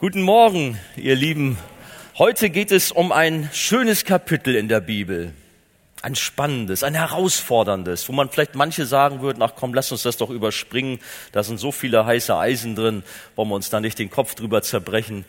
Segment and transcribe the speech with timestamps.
[0.00, 1.58] Guten Morgen, ihr Lieben.
[2.16, 5.34] Heute geht es um ein schönes Kapitel in der Bibel.
[6.00, 10.16] Ein spannendes, ein herausforderndes, wo man vielleicht manche sagen würden, ach komm, lass uns das
[10.16, 11.00] doch überspringen.
[11.32, 13.02] Da sind so viele heiße Eisen drin,
[13.36, 15.26] wollen wir uns da nicht den Kopf drüber zerbrechen.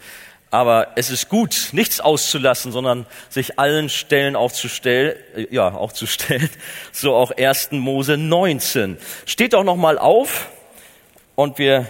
[0.52, 6.50] Aber es ist gut, nichts auszulassen, sondern sich allen Stellen aufzustellen, äh, ja, aufzustellen.
[6.94, 7.72] So auch 1.
[7.74, 8.98] Mose 19.
[9.26, 10.48] Steht doch nochmal auf
[11.36, 11.90] und wir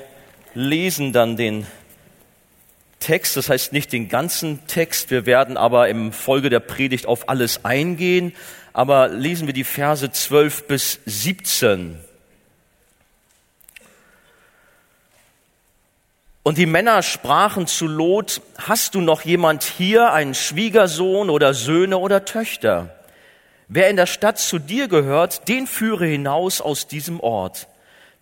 [0.56, 1.68] lesen dann den
[3.02, 7.28] Text, das heißt nicht den ganzen Text, wir werden aber im Folge der Predigt auf
[7.28, 8.34] alles eingehen,
[8.72, 11.98] aber lesen wir die Verse 12 bis 17.
[16.44, 21.98] Und die Männer sprachen zu Lot, hast du noch jemand hier, einen Schwiegersohn oder Söhne
[21.98, 22.96] oder Töchter?
[23.68, 27.68] Wer in der Stadt zu dir gehört, den führe hinaus aus diesem Ort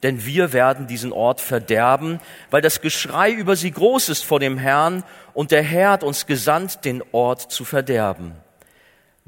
[0.04, 2.20] denn wir werden diesen Ort verderben,
[2.52, 5.04] weil das Geschrei über sie groß ist vor dem Herrn
[5.34, 8.34] und der Herr hat uns gesandt, den Ort zu verderben.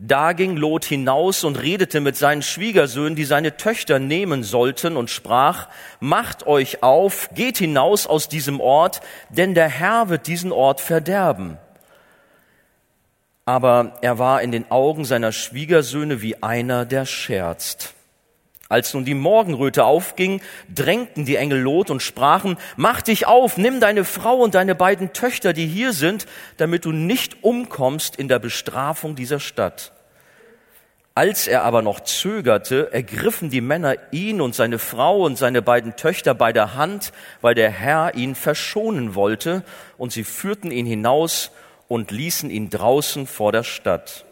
[0.03, 5.11] Da ging Lot hinaus und redete mit seinen Schwiegersöhnen, die seine Töchter nehmen sollten, und
[5.11, 5.67] sprach,
[5.99, 11.59] Macht euch auf, geht hinaus aus diesem Ort, denn der Herr wird diesen Ort verderben.
[13.45, 17.93] Aber er war in den Augen seiner Schwiegersöhne wie einer, der scherzt.
[18.71, 20.39] Als nun die Morgenröte aufging,
[20.73, 25.11] drängten die Engel Lot und sprachen, mach dich auf, nimm deine Frau und deine beiden
[25.11, 29.91] Töchter, die hier sind, damit du nicht umkommst in der Bestrafung dieser Stadt.
[31.15, 35.97] Als er aber noch zögerte, ergriffen die Männer ihn und seine Frau und seine beiden
[35.97, 37.11] Töchter bei der Hand,
[37.41, 39.65] weil der Herr ihn verschonen wollte,
[39.97, 41.51] und sie führten ihn hinaus
[41.89, 44.23] und ließen ihn draußen vor der Stadt.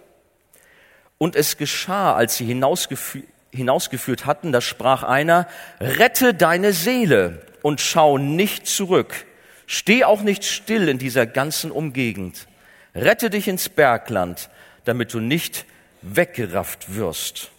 [1.17, 5.47] Und es geschah, als sie hinausgeführt hinausgeführt hatten, da sprach einer,
[5.79, 9.25] rette deine Seele und schau nicht zurück.
[9.67, 12.47] Steh auch nicht still in dieser ganzen Umgegend.
[12.95, 14.49] Rette dich ins Bergland,
[14.85, 15.65] damit du nicht
[16.01, 17.51] weggerafft wirst.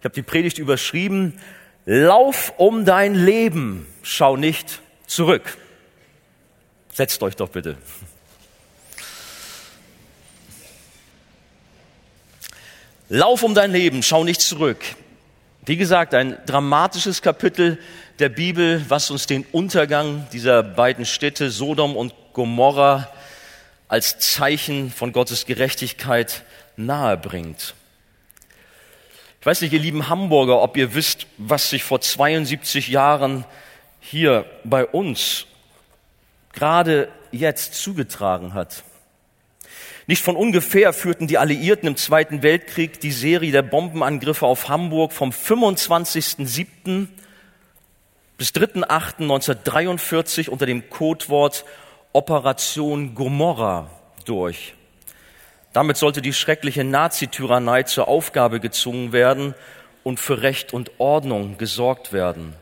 [0.00, 1.38] Ich habe die Predigt überschrieben,
[1.84, 5.58] Lauf um dein Leben, schau nicht zurück.
[6.92, 7.76] Setzt euch doch bitte.
[13.14, 14.82] Lauf um dein Leben, schau nicht zurück.
[15.66, 17.78] Wie gesagt, ein dramatisches Kapitel
[18.20, 23.10] der Bibel, was uns den Untergang dieser beiden Städte Sodom und Gomorra
[23.86, 26.42] als Zeichen von Gottes Gerechtigkeit
[26.78, 27.74] nahe bringt.
[29.40, 33.44] Ich weiß nicht, ihr lieben Hamburger, ob ihr wisst, was sich vor 72 Jahren
[34.00, 35.44] hier bei uns
[36.54, 38.84] gerade jetzt zugetragen hat.
[40.06, 45.12] Nicht von ungefähr führten die Alliierten im Zweiten Weltkrieg die Serie der Bombenangriffe auf Hamburg
[45.12, 47.06] vom 25.07.
[48.36, 51.64] bis 3.08.1943 unter dem Codewort
[52.12, 53.90] Operation Gomorra
[54.24, 54.74] durch.
[55.72, 59.54] Damit sollte die schreckliche Nazityrannei zur Aufgabe gezwungen werden
[60.02, 62.54] und für Recht und Ordnung gesorgt werden.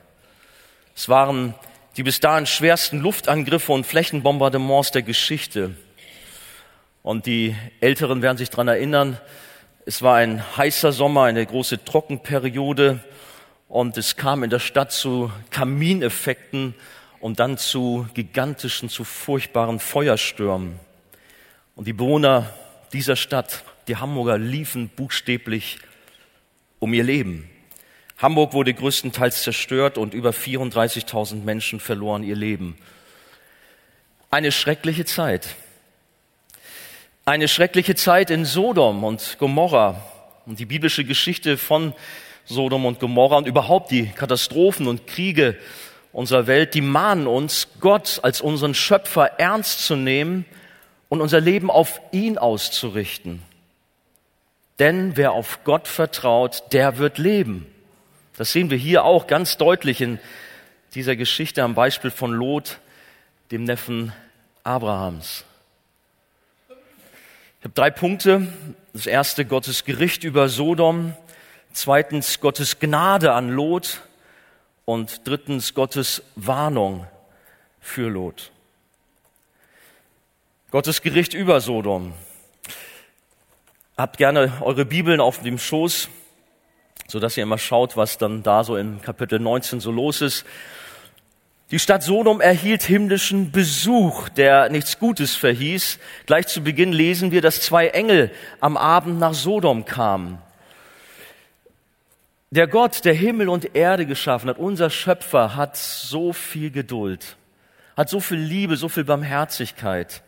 [0.94, 1.54] Es waren
[1.96, 5.74] die bis dahin schwersten Luftangriffe und Flächenbombardements der Geschichte.
[7.02, 9.18] Und die Älteren werden sich daran erinnern,
[9.86, 13.00] es war ein heißer Sommer, eine große Trockenperiode
[13.68, 16.74] und es kam in der Stadt zu Kamineffekten
[17.18, 20.78] und dann zu gigantischen, zu furchtbaren Feuerstürmen.
[21.74, 22.52] Und die Bewohner
[22.92, 25.78] dieser Stadt, die Hamburger, liefen buchstäblich
[26.78, 27.48] um ihr Leben.
[28.18, 32.76] Hamburg wurde größtenteils zerstört und über 34.000 Menschen verloren ihr Leben.
[34.30, 35.56] Eine schreckliche Zeit
[37.24, 40.02] eine schreckliche Zeit in Sodom und Gomorra
[40.46, 41.92] und die biblische Geschichte von
[42.44, 45.56] Sodom und Gomorra und überhaupt die Katastrophen und Kriege
[46.12, 50.44] unserer Welt, die mahnen uns, Gott als unseren Schöpfer ernst zu nehmen
[51.08, 53.42] und unser Leben auf ihn auszurichten.
[54.78, 57.66] Denn wer auf Gott vertraut, der wird leben.
[58.36, 60.18] Das sehen wir hier auch ganz deutlich in
[60.94, 62.78] dieser Geschichte am Beispiel von Lot,
[63.50, 64.12] dem Neffen
[64.64, 65.44] Abrahams.
[67.60, 68.46] Ich habe drei Punkte.
[68.94, 71.12] Das erste, Gottes Gericht über Sodom.
[71.74, 74.00] Zweitens, Gottes Gnade an Lot.
[74.86, 77.06] Und drittens, Gottes Warnung
[77.78, 78.50] für Lot.
[80.70, 82.14] Gottes Gericht über Sodom.
[83.94, 86.08] Habt gerne eure Bibeln auf dem Schoß,
[87.08, 90.46] so dass ihr immer schaut, was dann da so in Kapitel 19 so los ist.
[91.70, 96.00] Die Stadt Sodom erhielt himmlischen Besuch, der nichts Gutes verhieß.
[96.26, 100.38] Gleich zu Beginn lesen wir, dass zwei Engel am Abend nach Sodom kamen.
[102.50, 107.36] Der Gott, der Himmel und Erde geschaffen hat, unser Schöpfer, hat so viel Geduld,
[107.96, 110.22] hat so viel Liebe, so viel Barmherzigkeit.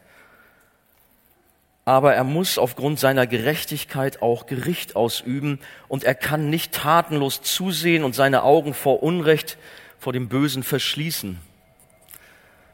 [1.85, 8.05] Aber er muss aufgrund seiner Gerechtigkeit auch Gericht ausüben und er kann nicht tatenlos zusehen
[8.05, 9.59] und seine Augen vor Unrecht,
[10.02, 11.38] vor dem Bösen verschließen.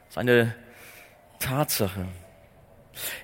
[0.08, 0.54] Seine
[1.38, 2.06] Tatsache.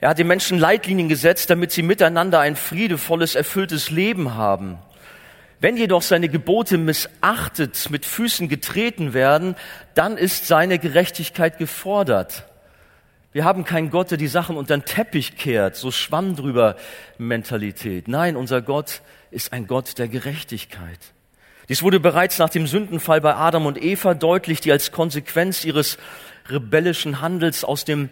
[0.03, 4.77] Er hat den Menschen Leitlinien gesetzt, damit sie miteinander ein friedevolles, erfülltes Leben haben.
[5.59, 9.57] Wenn jedoch seine Gebote missachtet, mit Füßen getreten werden,
[9.95, 12.45] dann ist seine Gerechtigkeit gefordert.
[13.33, 16.77] Wir haben keinen Gott, der die Sachen unter den Teppich kehrt, so Schwamm drüber
[17.17, 18.07] Mentalität.
[18.07, 21.14] Nein, unser Gott ist ein Gott der Gerechtigkeit.
[21.69, 25.99] Dies wurde bereits nach dem Sündenfall bei Adam und Eva deutlich, die als Konsequenz ihres
[26.49, 28.11] rebellischen Handels aus dem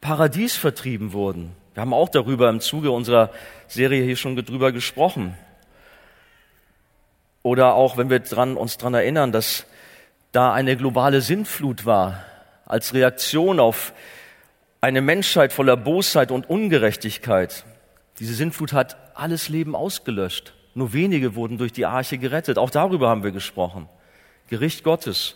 [0.00, 1.52] Paradies vertrieben wurden.
[1.74, 3.30] Wir haben auch darüber im Zuge unserer
[3.66, 5.36] Serie hier schon drüber gesprochen.
[7.42, 9.66] Oder auch, wenn wir dran, uns daran erinnern, dass
[10.32, 12.24] da eine globale Sintflut war,
[12.66, 13.92] als Reaktion auf
[14.80, 17.64] eine Menschheit voller Bosheit und Ungerechtigkeit.
[18.18, 20.55] Diese Sintflut hat alles Leben ausgelöscht.
[20.76, 22.58] Nur wenige wurden durch die Arche gerettet.
[22.58, 23.88] Auch darüber haben wir gesprochen.
[24.48, 25.34] Gericht Gottes.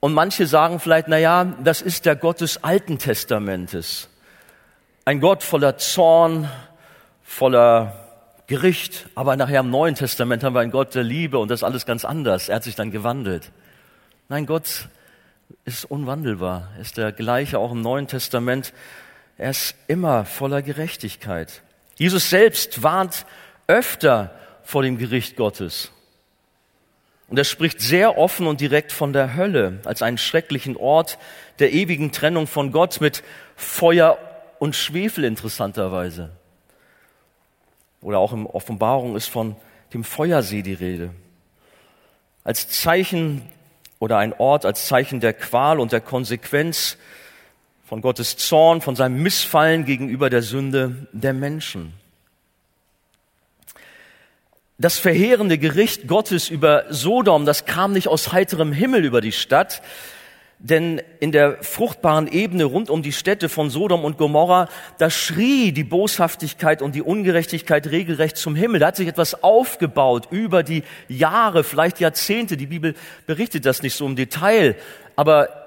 [0.00, 4.10] Und manche sagen vielleicht, na ja, das ist der Gott des Alten Testamentes.
[5.06, 6.50] Ein Gott voller Zorn,
[7.22, 8.06] voller
[8.46, 9.08] Gericht.
[9.14, 11.86] Aber nachher im Neuen Testament haben wir einen Gott der Liebe und das ist alles
[11.86, 12.50] ganz anders.
[12.50, 13.50] Er hat sich dann gewandelt.
[14.28, 14.90] Nein, Gott
[15.64, 16.68] ist unwandelbar.
[16.76, 18.74] Er ist der gleiche auch im Neuen Testament.
[19.38, 21.62] Er ist immer voller Gerechtigkeit.
[22.00, 23.26] Jesus selbst warnt
[23.66, 25.92] öfter vor dem Gericht Gottes.
[27.28, 31.18] Und er spricht sehr offen und direkt von der Hölle als einen schrecklichen Ort
[31.58, 33.22] der ewigen Trennung von Gott mit
[33.54, 34.16] Feuer
[34.58, 36.30] und Schwefel interessanterweise.
[38.00, 39.54] Oder auch in Offenbarung ist von
[39.92, 41.10] dem Feuersee die Rede.
[42.44, 43.42] Als Zeichen
[43.98, 46.96] oder ein Ort als Zeichen der Qual und der Konsequenz
[47.90, 51.92] von Gottes Zorn, von seinem Missfallen gegenüber der Sünde der Menschen
[54.80, 59.82] das verheerende Gericht Gottes über Sodom, das kam nicht aus heiterem Himmel über die Stadt,
[60.58, 65.72] denn in der fruchtbaren Ebene rund um die Städte von Sodom und Gomorra, da schrie
[65.72, 68.80] die Boshaftigkeit und die Ungerechtigkeit regelrecht zum Himmel.
[68.80, 72.56] Da hat sich etwas aufgebaut über die Jahre, vielleicht Jahrzehnte.
[72.56, 72.94] Die Bibel
[73.26, 74.76] berichtet das nicht so im Detail,
[75.14, 75.59] aber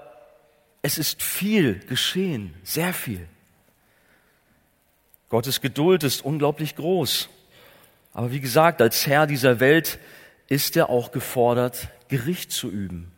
[0.83, 3.25] es ist viel geschehen, sehr viel.
[5.30, 7.30] Gottes Geduld ist unglaublich groß.
[8.12, 9.97] Aber wie gesagt, als Herr dieser Welt
[10.50, 13.12] ist er auch gefordert, Gericht zu üben.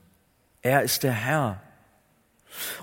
[0.62, 1.62] Er ist der Herr.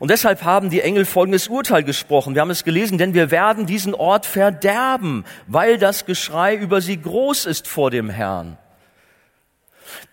[0.01, 2.35] Und deshalb haben die Engel folgendes Urteil gesprochen.
[2.35, 7.01] Wir haben es gelesen, denn wir werden diesen Ort verderben, weil das Geschrei über sie
[7.01, 8.59] groß ist vor dem Herrn.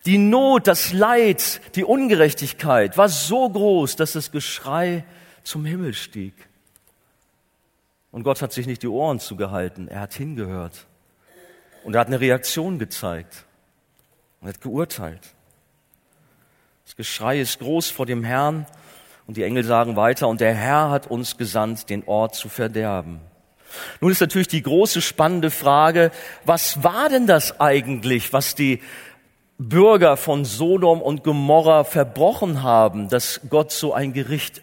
[0.05, 5.05] Die Not, das Leid, die Ungerechtigkeit war so groß, dass das Geschrei
[5.43, 6.33] zum Himmel stieg.
[8.11, 10.87] Und Gott hat sich nicht die Ohren zugehalten, er hat hingehört.
[11.83, 13.45] Und er hat eine Reaktion gezeigt
[14.41, 15.21] und hat geurteilt.
[16.85, 18.65] Das Geschrei ist groß vor dem Herrn
[19.27, 23.21] und die Engel sagen weiter, und der Herr hat uns gesandt, den Ort zu verderben.
[24.01, 26.09] Nun ist natürlich die große spannende Frage,
[26.45, 28.81] was war denn das eigentlich, was die
[29.59, 34.61] Bürger von Sodom und Gomorra verbrochen haben, dass Gott so ein Gericht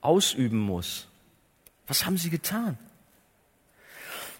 [0.00, 1.08] ausüben muss?
[1.86, 2.78] Was haben sie getan?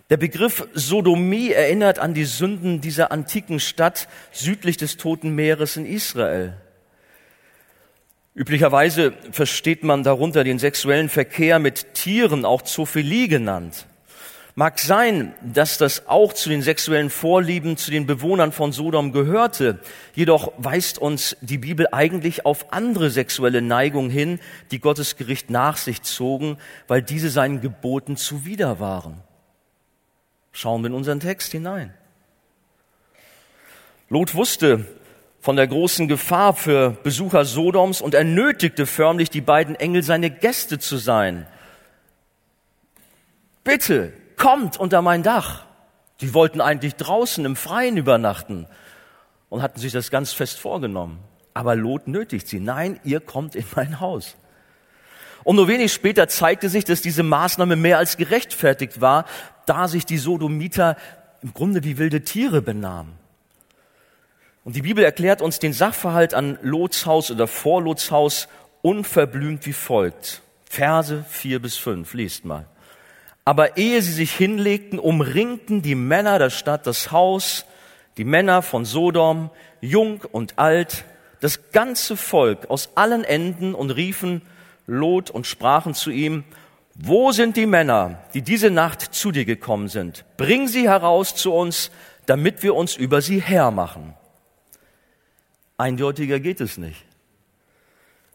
[0.08, 5.84] Der Begriff Sodomie erinnert an die Sünden dieser antiken Stadt südlich des Toten Meeres in
[5.84, 6.56] Israel.
[8.34, 13.86] Üblicherweise versteht man darunter den sexuellen Verkehr mit Tieren, auch Zoophilie genannt.
[14.56, 19.80] Mag sein, dass das auch zu den sexuellen Vorlieben zu den Bewohnern von Sodom gehörte.
[20.14, 24.38] Jedoch weist uns die Bibel eigentlich auf andere sexuelle Neigungen hin,
[24.70, 26.56] die Gottes Gericht nach sich zogen,
[26.86, 29.20] weil diese seinen Geboten zuwider waren.
[30.52, 31.92] Schauen wir in unseren Text hinein.
[34.08, 34.86] Lot wusste
[35.40, 40.30] von der großen Gefahr für Besucher Sodoms und er nötigte förmlich die beiden Engel, seine
[40.30, 41.48] Gäste zu sein.
[43.64, 45.64] Bitte, kommt unter mein Dach.
[46.20, 48.66] Die wollten eigentlich draußen im Freien übernachten
[49.48, 51.18] und hatten sich das ganz fest vorgenommen.
[51.54, 52.60] Aber Lot nötigt sie.
[52.60, 54.36] Nein, ihr kommt in mein Haus.
[55.44, 59.26] Und nur wenig später zeigte sich, dass diese Maßnahme mehr als gerechtfertigt war,
[59.66, 60.96] da sich die Sodomiter
[61.42, 63.12] im Grunde wie wilde Tiere benahmen.
[64.64, 68.48] Und die Bibel erklärt uns den Sachverhalt an Lots Haus oder vor Lots Haus
[68.80, 70.40] unverblümt wie folgt.
[70.64, 72.66] Verse vier bis fünf, liest mal.
[73.44, 77.66] Aber ehe sie sich hinlegten, umringten die Männer der Stadt das Haus,
[78.16, 81.04] die Männer von Sodom, jung und alt,
[81.40, 84.42] das ganze Volk aus allen Enden und riefen
[84.86, 86.44] Lot und sprachen zu ihm,
[86.94, 90.24] wo sind die Männer, die diese Nacht zu dir gekommen sind?
[90.36, 91.90] Bring sie heraus zu uns,
[92.26, 94.14] damit wir uns über sie hermachen.
[95.76, 97.04] Eindeutiger geht es nicht.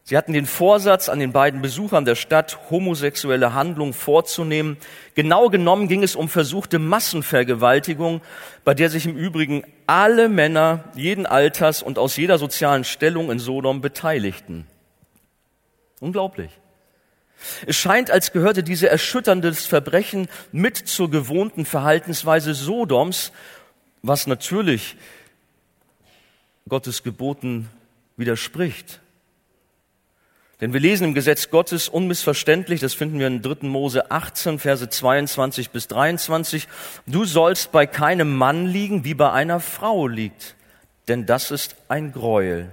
[0.03, 4.77] Sie hatten den Vorsatz, an den beiden Besuchern der Stadt homosexuelle Handlungen vorzunehmen.
[5.13, 8.21] Genau genommen ging es um versuchte Massenvergewaltigung,
[8.63, 13.37] bei der sich im Übrigen alle Männer jeden Alters und aus jeder sozialen Stellung in
[13.37, 14.65] Sodom beteiligten.
[15.99, 16.51] Unglaublich.
[17.65, 23.31] Es scheint, als gehörte diese erschütterndes Verbrechen mit zur gewohnten Verhaltensweise Sodoms,
[24.01, 24.97] was natürlich
[26.67, 27.69] Gottes Geboten
[28.17, 29.01] widerspricht.
[30.61, 33.67] Denn wir lesen im Gesetz Gottes unmissverständlich, das finden wir in 3.
[33.67, 36.67] Mose 18, Verse 22 bis 23,
[37.07, 40.55] du sollst bei keinem Mann liegen, wie bei einer Frau liegt,
[41.07, 42.71] denn das ist ein Greuel.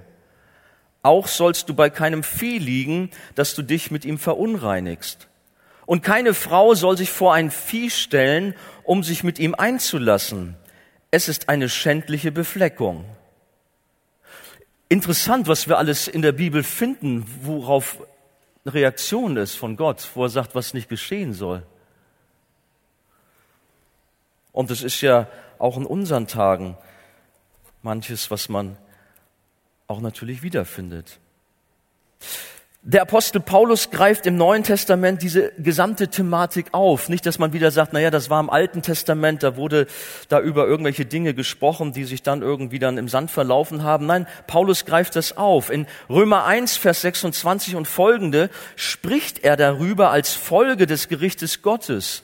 [1.01, 5.29] Auch sollst du bei keinem Vieh liegen, dass du dich mit ihm verunreinigst.
[5.85, 8.53] Und keine Frau soll sich vor ein Vieh stellen,
[8.83, 10.57] um sich mit ihm einzulassen.
[11.09, 13.05] Es ist eine schändliche Befleckung.
[14.89, 18.01] Interessant, was wir alles in der Bibel finden, worauf
[18.63, 21.63] eine Reaktion ist von Gott, wo er sagt, was nicht geschehen soll.
[24.53, 25.27] Und es ist ja
[25.59, 26.77] auch in unseren Tagen
[27.81, 28.77] manches, was man
[29.87, 31.19] auch natürlich wiederfindet.
[32.89, 37.09] Der Apostel Paulus greift im Neuen Testament diese gesamte Thematik auf.
[37.09, 39.87] Nicht, dass man wieder sagt, naja, das war im Alten Testament, da wurde
[40.29, 44.05] da über irgendwelche Dinge gesprochen, die sich dann irgendwie dann im Sand verlaufen haben.
[44.05, 45.69] Nein, Paulus greift das auf.
[45.69, 52.23] In Römer 1, Vers 26 und folgende spricht er darüber als Folge des Gerichtes Gottes.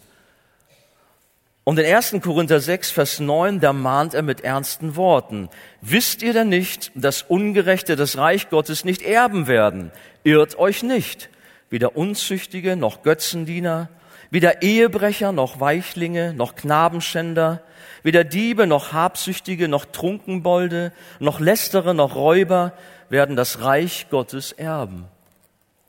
[1.66, 2.18] Und in 1.
[2.22, 5.50] Korinther 6, Vers 9, da mahnt er mit ernsten Worten.
[5.82, 9.92] Wisst ihr denn nicht, dass Ungerechte das Reich Gottes nicht erben werden?
[10.24, 11.30] Irrt euch nicht.
[11.70, 13.90] Weder Unzüchtige noch Götzendiener,
[14.30, 17.62] weder Ehebrecher noch Weichlinge noch Knabenschänder,
[18.04, 22.74] weder Diebe noch Habsüchtige noch Trunkenbolde, noch Lästere noch Räuber
[23.10, 25.06] werden das Reich Gottes erben.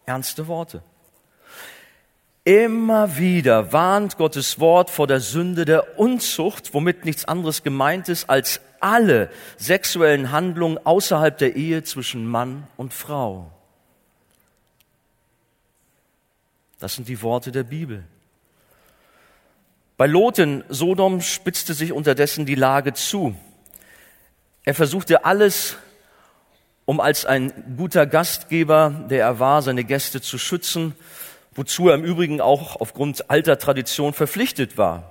[0.06, 0.82] Ernste Worte.
[2.44, 8.28] Immer wieder warnt Gottes Wort vor der Sünde der Unzucht, womit nichts anderes gemeint ist
[8.28, 13.50] als alle sexuellen Handlungen außerhalb der Ehe zwischen Mann und Frau.
[16.78, 18.04] Das sind die Worte der Bibel.
[19.96, 23.34] Bei Lot in Sodom spitzte sich unterdessen die Lage zu.
[24.64, 25.76] Er versuchte alles,
[26.84, 30.94] um als ein guter Gastgeber, der er war, seine Gäste zu schützen
[31.54, 35.10] wozu er im Übrigen auch aufgrund alter Tradition verpflichtet war.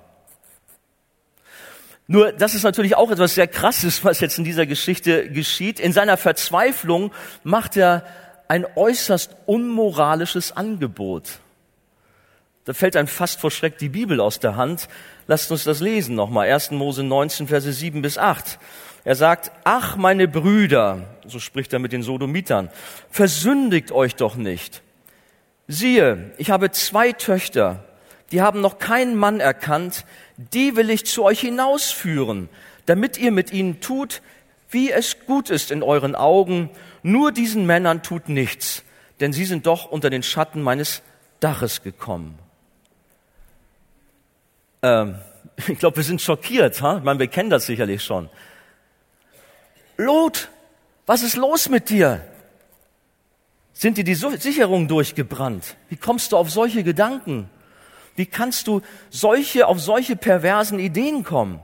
[2.07, 5.79] Nur, das ist natürlich auch etwas sehr Krasses, was jetzt in dieser Geschichte geschieht.
[5.79, 7.11] In seiner Verzweiflung
[7.43, 8.05] macht er
[8.49, 11.39] ein äußerst unmoralisches Angebot.
[12.65, 14.89] Da fällt einem fast vor Schreck die Bibel aus der Hand.
[15.27, 16.49] Lasst uns das lesen nochmal.
[16.51, 16.71] 1.
[16.71, 18.59] Mose 19, Verse 7 bis 8.
[19.05, 22.69] Er sagt, ach meine Brüder, so spricht er mit den Sodomitern,
[23.09, 24.82] versündigt euch doch nicht.
[25.67, 27.83] Siehe, ich habe zwei Töchter,
[28.31, 30.05] die haben noch keinen Mann erkannt,
[30.37, 32.49] die will ich zu euch hinausführen,
[32.85, 34.21] damit ihr mit ihnen tut,
[34.69, 36.69] wie es gut ist in euren Augen.
[37.03, 38.83] Nur diesen Männern tut nichts,
[39.19, 41.01] denn sie sind doch unter den Schatten meines
[41.39, 42.37] Daches gekommen.
[44.81, 45.15] Ähm,
[45.67, 46.81] ich glaube, wir sind schockiert.
[46.81, 46.97] Ha?
[46.97, 48.29] Ich meine, wir kennen das sicherlich schon.
[49.97, 50.49] Lot,
[51.05, 52.21] was ist los mit dir?
[53.73, 55.75] Sind dir die Sicherungen durchgebrannt?
[55.89, 57.49] Wie kommst du auf solche Gedanken?
[58.15, 61.59] Wie kannst du solche, auf solche perversen Ideen kommen?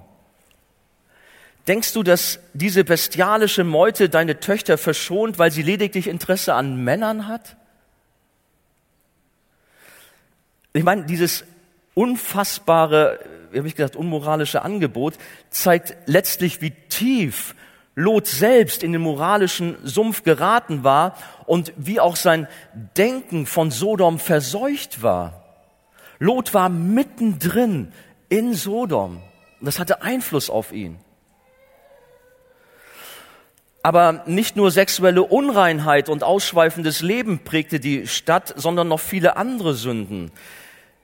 [1.67, 7.27] Denkst du, dass diese bestialische Meute deine Töchter verschont, weil sie lediglich Interesse an Männern
[7.27, 7.57] hat?
[10.73, 11.43] Ich meine, dieses
[11.93, 13.19] unfassbare,
[13.51, 15.15] wie habe ich gesagt, unmoralische Angebot
[15.51, 17.53] zeigt letztlich, wie tief
[18.00, 22.48] Lot selbst in den moralischen Sumpf geraten war und wie auch sein
[22.96, 25.44] Denken von Sodom verseucht war.
[26.18, 27.91] Lot war mittendrin
[28.29, 29.22] in Sodom
[29.60, 30.98] und das hatte Einfluss auf ihn.
[33.84, 39.74] Aber nicht nur sexuelle Unreinheit und ausschweifendes Leben prägte die Stadt, sondern noch viele andere
[39.74, 40.32] Sünden.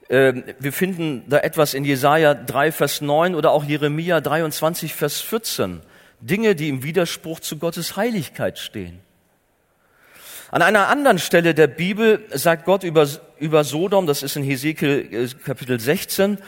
[0.08, 5.20] Ähm, wir finden da etwas in Jesaja 3, Vers 9 oder auch Jeremia 23, Vers
[5.20, 5.82] 14.
[6.20, 9.00] Dinge, die im Widerspruch zu Gottes Heiligkeit stehen.
[10.50, 13.08] An einer anderen Stelle der Bibel sagt Gott über,
[13.38, 16.38] über Sodom, das ist in Hesekiel äh, Kapitel 16,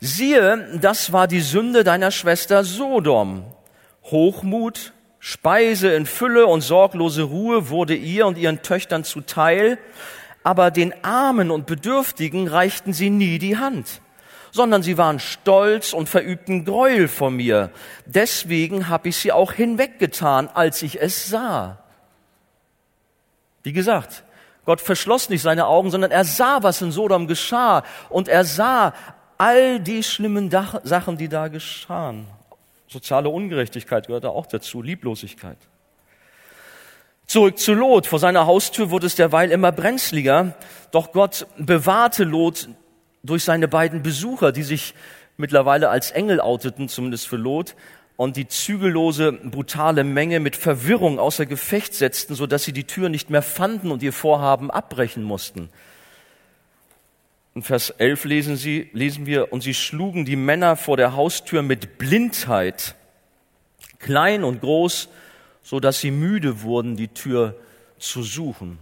[0.00, 3.44] siehe, das war die Sünde deiner Schwester Sodom.
[4.04, 9.78] Hochmut, Speise in Fülle und sorglose Ruhe wurde ihr und ihren Töchtern zuteil,
[10.44, 14.00] aber den Armen und Bedürftigen reichten sie nie die Hand,
[14.56, 17.70] sondern sie waren stolz und verübten Gräuel vor mir.
[18.06, 21.78] Deswegen habe ich sie auch hinweggetan, als ich es sah.
[23.62, 24.24] Wie gesagt,
[24.64, 27.84] Gott verschloss nicht seine Augen, sondern er sah, was in Sodom geschah.
[28.08, 28.94] Und er sah
[29.38, 32.26] all die schlimmen Sachen, die da geschahen.
[32.88, 35.58] Soziale Ungerechtigkeit gehörte auch dazu, Lieblosigkeit.
[37.26, 38.06] Zurück zu Lot.
[38.06, 40.54] Vor seiner Haustür wurde es derweil immer brenzliger.
[40.92, 42.68] Doch Gott bewahrte Lot
[43.26, 44.94] durch seine beiden Besucher, die sich
[45.36, 47.74] mittlerweile als Engel outeten, zumindest für Lot,
[48.16, 53.10] und die zügellose, brutale Menge mit Verwirrung außer Gefecht setzten, so dass sie die Tür
[53.10, 55.68] nicht mehr fanden und ihr Vorhaben abbrechen mussten.
[57.54, 61.62] In Vers 11 lesen, sie, lesen wir, und sie schlugen die Männer vor der Haustür
[61.62, 62.94] mit Blindheit,
[63.98, 65.08] klein und groß,
[65.62, 67.56] so dass sie müde wurden, die Tür
[67.98, 68.78] zu suchen.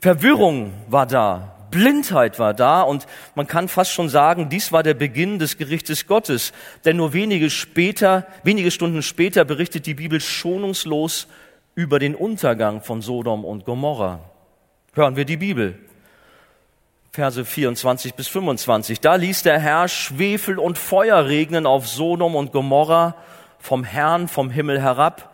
[0.00, 4.94] Verwirrung war da, Blindheit war da und man kann fast schon sagen, dies war der
[4.94, 6.52] Beginn des Gerichtes Gottes.
[6.84, 11.28] Denn nur wenige später, wenige Stunden später berichtet die Bibel schonungslos
[11.74, 14.20] über den Untergang von Sodom und Gomorra.
[14.94, 15.78] Hören wir die Bibel.
[17.12, 19.00] Verse 24 bis 25.
[19.00, 23.16] Da ließ der Herr Schwefel und Feuer regnen auf Sodom und Gomorra
[23.58, 25.30] vom Herrn vom Himmel herab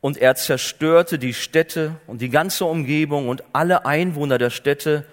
[0.00, 5.06] und er zerstörte die Städte und die ganze Umgebung und alle Einwohner der Städte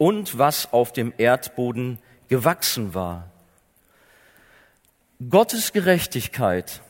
[0.00, 3.30] und was auf dem Erdboden gewachsen war.
[5.28, 6.80] Gottes Gerechtigkeit,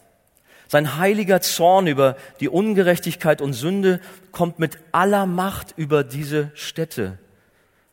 [0.69, 4.01] sein heiliger Zorn über die Ungerechtigkeit und Sünde
[4.31, 7.19] kommt mit aller Macht über diese Städte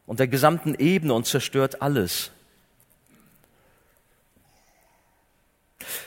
[0.06, 2.30] und der gesamten Ebene und zerstört alles.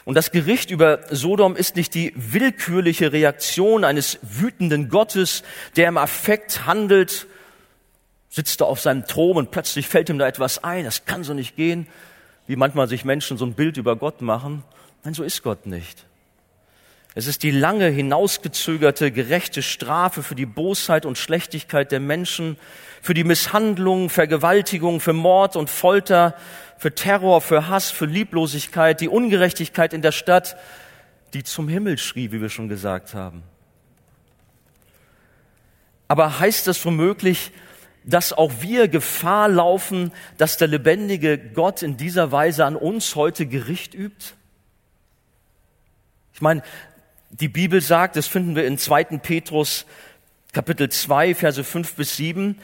[0.05, 5.43] Und das Gericht über Sodom ist nicht die willkürliche Reaktion eines wütenden Gottes,
[5.75, 7.27] der im Affekt handelt
[8.31, 10.85] sitzt da auf seinem Thron und plötzlich fällt ihm da etwas ein.
[10.85, 11.87] Das kann so nicht gehen,
[12.47, 14.63] wie manchmal sich Menschen so ein Bild über Gott machen.
[15.05, 16.07] Nein, so ist Gott nicht.
[17.17, 22.57] Es ist die lange hinausgezögerte gerechte Strafe für die Bosheit und Schlechtigkeit der Menschen,
[23.03, 26.37] für die Misshandlung, Vergewaltigung, für Mord und Folter,
[26.79, 30.57] für Terror, für Hass, für Lieblosigkeit, die Ungerechtigkeit in der Stadt,
[31.35, 33.43] die zum Himmel schrie, wie wir schon gesagt haben.
[36.07, 37.53] Aber heißt das womöglich,
[38.05, 43.47] dass auch wir Gefahr laufen, dass der lebendige Gott in dieser Weise an uns heute
[43.47, 44.35] Gericht übt?
[46.35, 46.63] Ich meine,
[47.31, 49.05] die Bibel sagt, das finden wir in 2.
[49.19, 49.87] Petrus
[50.53, 52.59] Kapitel 2, Verse 5 bis 7,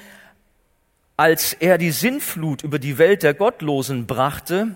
[1.17, 4.75] als er die Sinnflut über die Welt der Gottlosen brachte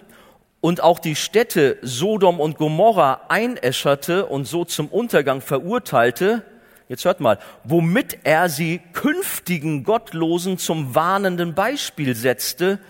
[0.60, 6.44] und auch die Städte Sodom und Gomorra einäscherte und so zum Untergang verurteilte,
[6.90, 12.80] Jetzt hört mal, womit er sie künftigen Gottlosen zum warnenden Beispiel setzte,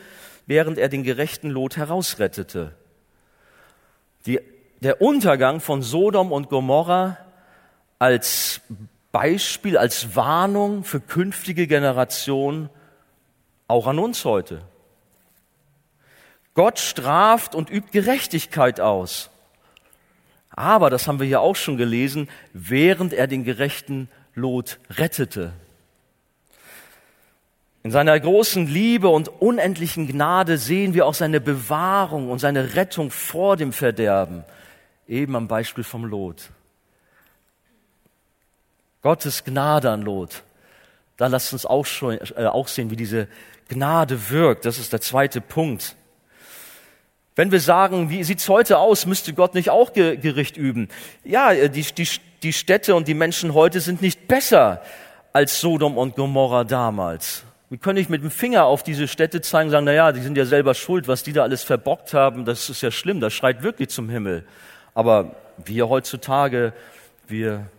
[0.46, 2.74] während er den gerechten Lot herausrettete.
[4.24, 4.40] Die,
[4.80, 7.18] der Untergang von Sodom und Gomorra
[7.98, 8.62] als
[9.12, 12.70] Beispiel, als Warnung für künftige Generationen,
[13.68, 14.62] auch an uns heute.
[16.54, 19.28] Gott straft und übt Gerechtigkeit aus.
[20.50, 25.52] Aber, das haben wir hier auch schon gelesen, während er den gerechten Lot rettete.
[27.82, 33.10] In seiner großen Liebe und unendlichen Gnade sehen wir auch seine Bewahrung und seine Rettung
[33.10, 34.44] vor dem Verderben,
[35.08, 36.50] eben am Beispiel vom Lot.
[39.02, 40.42] Gottes Gnade an Lot.
[41.16, 43.28] Da lasst uns auch, schon, äh, auch sehen, wie diese
[43.68, 44.66] Gnade wirkt.
[44.66, 45.96] Das ist der zweite Punkt.
[47.40, 50.88] Wenn wir sagen, wie sieht's heute aus, müsste Gott nicht auch Gericht üben?
[51.24, 52.06] Ja, äh, die, die,
[52.42, 54.82] die Städte und die Menschen heute sind nicht besser
[55.32, 57.44] als Sodom und Gomorra damals.
[57.70, 60.20] Wie könnte ich mit dem Finger auf diese Städte zeigen und sagen, na ja, die
[60.20, 63.32] sind ja selber schuld, was die da alles verbockt haben, das ist ja schlimm, das
[63.32, 64.44] schreit wirklich zum Himmel.
[64.92, 66.74] Aber wir heutzutage,
[67.26, 67.70] wir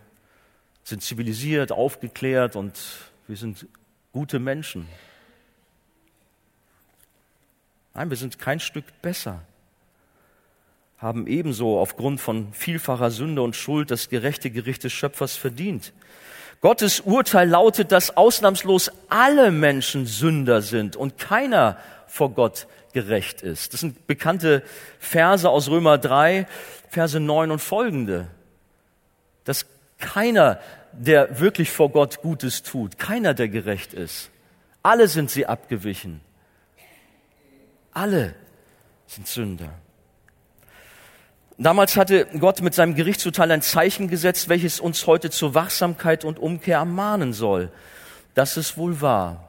[0.82, 2.80] sind zivilisiert, aufgeklärt und
[3.28, 3.68] wir sind
[4.12, 4.88] gute Menschen.
[7.94, 9.42] Nein, wir sind kein Stück besser,
[11.02, 15.92] haben ebenso aufgrund von vielfacher Sünde und Schuld das gerechte Gericht des Schöpfers verdient.
[16.60, 23.72] Gottes Urteil lautet, dass ausnahmslos alle Menschen Sünder sind und keiner vor Gott gerecht ist.
[23.72, 24.62] Das sind bekannte
[25.00, 26.46] Verse aus Römer 3,
[26.88, 28.28] Verse 9 und folgende.
[29.42, 29.66] Dass
[29.98, 30.60] keiner,
[30.92, 34.30] der wirklich vor Gott Gutes tut, keiner, der gerecht ist.
[34.84, 36.20] Alle sind sie abgewichen.
[37.92, 38.36] Alle
[39.08, 39.81] sind Sünder.
[41.58, 46.38] Damals hatte Gott mit seinem Gerichtsurteil ein Zeichen gesetzt, welches uns heute zur Wachsamkeit und
[46.38, 47.70] Umkehr ermahnen soll.
[48.34, 49.48] Das ist wohl wahr.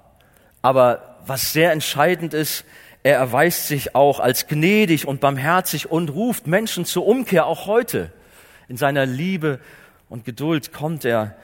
[0.62, 2.66] Aber was sehr entscheidend ist,
[3.04, 8.12] er erweist sich auch als gnädig und barmherzig und ruft Menschen zur Umkehr auch heute.
[8.68, 9.60] In seiner Liebe
[10.10, 11.36] und Geduld kommt er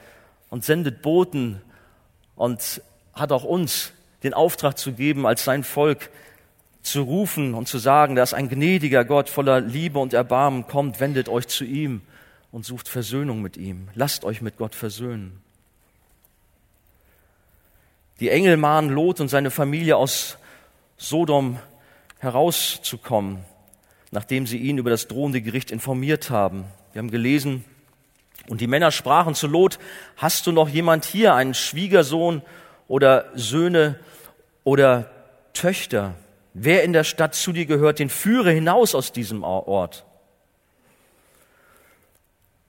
[0.48, 1.60] und sendet Boten
[2.36, 2.82] und
[3.14, 3.92] hat auch uns
[4.22, 6.10] den Auftrag zu geben, als sein Volk
[6.82, 11.28] zu rufen und zu sagen, dass ein gnädiger Gott voller Liebe und Erbarmen kommt, wendet
[11.28, 12.00] euch zu ihm
[12.52, 13.88] und sucht Versöhnung mit ihm.
[13.94, 15.40] Lasst euch mit Gott versöhnen.
[18.20, 20.36] Die Engel mahnen Lot und seine Familie aus
[20.96, 21.58] Sodom
[22.18, 23.38] herauszukommen,
[24.10, 26.64] nachdem sie ihn über das drohende Gericht informiert haben.
[26.92, 27.64] Wir haben gelesen,
[28.48, 29.78] und die Männer sprachen zu Lot,
[30.16, 32.42] hast du noch jemand hier, einen Schwiegersohn
[32.88, 33.98] oder Söhne
[34.64, 35.10] oder
[35.52, 36.14] Töchter?
[36.54, 40.04] Wer in der Stadt zu dir gehört, den führe hinaus aus diesem Ort.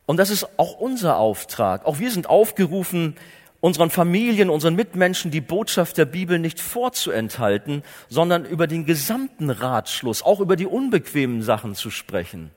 [0.06, 1.86] Und das ist auch unser Auftrag.
[1.86, 3.16] Auch wir sind aufgerufen,
[3.62, 10.24] unseren Familien, unseren Mitmenschen die Botschaft der Bibel nicht vorzuenthalten, sondern über den gesamten Ratschluss,
[10.24, 12.52] auch über die unbequemen Sachen zu sprechen.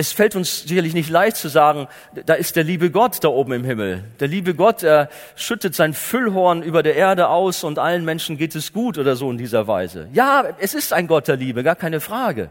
[0.00, 1.86] Es fällt uns sicherlich nicht leicht zu sagen,
[2.24, 4.04] da ist der liebe Gott da oben im Himmel.
[4.18, 8.54] Der liebe Gott, er schüttet sein Füllhorn über der Erde aus und allen Menschen geht
[8.54, 10.08] es gut oder so in dieser Weise.
[10.14, 12.48] Ja, es ist ein Gott der Liebe, gar keine Frage.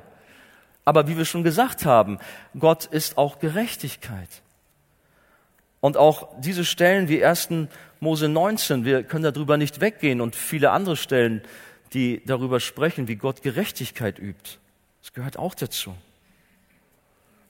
[0.85, 2.19] Aber wie wir schon gesagt haben,
[2.59, 4.29] Gott ist auch Gerechtigkeit.
[5.79, 7.49] Und auch diese Stellen wie 1.
[7.99, 11.41] Mose 19, wir können darüber nicht weggehen und viele andere Stellen,
[11.93, 14.59] die darüber sprechen, wie Gott Gerechtigkeit übt.
[15.01, 15.95] Das gehört auch dazu.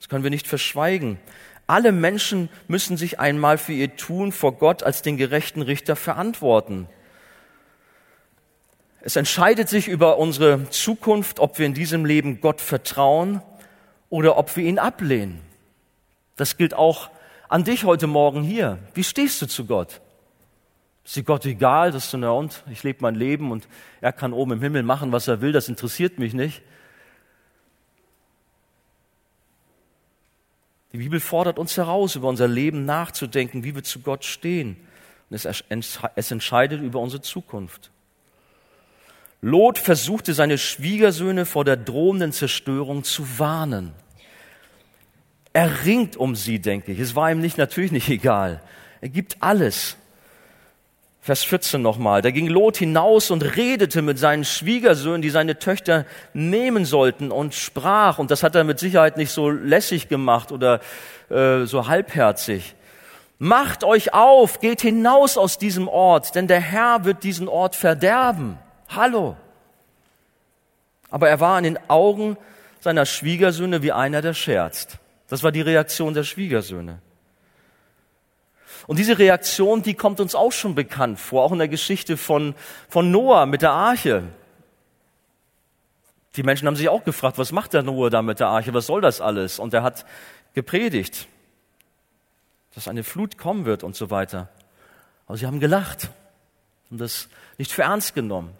[0.00, 1.20] Das können wir nicht verschweigen.
[1.68, 6.88] Alle Menschen müssen sich einmal für ihr Tun vor Gott als den gerechten Richter verantworten.
[9.02, 13.40] Es entscheidet sich über unsere Zukunft, ob wir in diesem Leben Gott vertrauen
[14.08, 15.40] oder ob wir ihn ablehnen.
[16.36, 17.10] Das gilt auch
[17.48, 18.78] an dich heute Morgen hier.
[18.94, 20.00] Wie stehst du zu Gott?
[21.04, 23.68] Ist dir Gott egal, dass du, na und, ich lebe mein Leben und
[24.00, 26.62] er kann oben im Himmel machen, was er will, das interessiert mich nicht.
[30.92, 34.76] Die Bibel fordert uns heraus, über unser Leben nachzudenken, wie wir zu Gott stehen.
[35.28, 37.90] Und es, entscheidet über unsere Zukunft.
[39.42, 43.92] Lot versuchte seine Schwiegersöhne vor der drohenden Zerstörung zu warnen.
[45.52, 46.98] Er ringt um sie, denke ich.
[46.98, 48.60] Es war ihm nicht, natürlich nicht egal.
[49.00, 49.96] Er gibt alles.
[51.22, 52.22] Vers 14 nochmal.
[52.22, 57.54] Da ging Lot hinaus und redete mit seinen Schwiegersöhnen, die seine Töchter nehmen sollten und
[57.54, 58.18] sprach.
[58.18, 60.80] Und das hat er mit Sicherheit nicht so lässig gemacht oder
[61.28, 62.74] äh, so halbherzig.
[63.38, 68.58] Macht euch auf, geht hinaus aus diesem Ort, denn der Herr wird diesen Ort verderben.
[68.88, 69.36] Hallo.
[71.10, 72.38] Aber er war in den Augen
[72.80, 74.98] seiner Schwiegersöhne wie einer, der scherzt.
[75.28, 77.00] Das war die Reaktion der Schwiegersöhne.
[78.86, 82.54] Und diese Reaktion, die kommt uns auch schon bekannt vor, auch in der Geschichte von,
[82.88, 84.24] von Noah mit der Arche.
[86.36, 88.72] Die Menschen haben sich auch gefragt, was macht der Noah da mit der Arche?
[88.74, 89.58] Was soll das alles?
[89.58, 90.06] Und er hat
[90.54, 91.26] gepredigt,
[92.74, 94.48] dass eine Flut kommen wird und so weiter.
[95.26, 96.10] Aber sie haben gelacht
[96.90, 98.50] und das nicht für ernst genommen.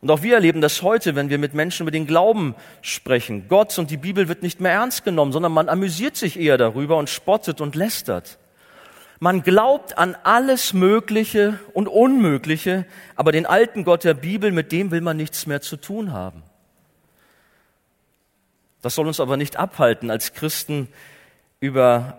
[0.00, 3.48] Und auch wir erleben das heute, wenn wir mit Menschen über den Glauben sprechen.
[3.48, 6.98] Gott und die Bibel wird nicht mehr ernst genommen, sondern man amüsiert sich eher darüber
[6.98, 8.38] und spottet und lästert.
[9.24, 12.84] Man glaubt an alles Mögliche und Unmögliche,
[13.16, 16.42] aber den alten Gott der Bibel, mit dem will man nichts mehr zu tun haben.
[18.82, 20.88] Das soll uns aber nicht abhalten, als Christen
[21.58, 22.18] über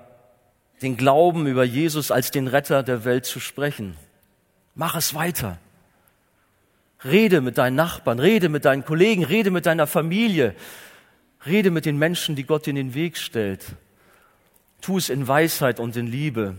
[0.82, 3.96] den Glauben, über Jesus als den Retter der Welt zu sprechen.
[4.74, 5.60] Mach es weiter.
[7.04, 10.56] Rede mit deinen Nachbarn, rede mit deinen Kollegen, rede mit deiner Familie,
[11.46, 13.64] rede mit den Menschen, die Gott in den Weg stellt.
[14.82, 16.56] Tu es in Weisheit und in Liebe,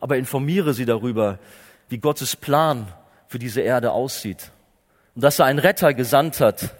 [0.00, 1.38] aber informiere sie darüber,
[1.88, 2.92] wie Gottes Plan
[3.28, 4.50] für diese Erde aussieht.
[5.14, 6.74] Und dass er einen Retter gesandt hat,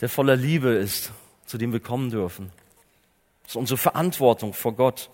[0.00, 1.12] der voller Liebe ist,
[1.46, 2.50] zu dem wir kommen dürfen.
[3.42, 5.10] Das ist unsere Verantwortung vor Gott.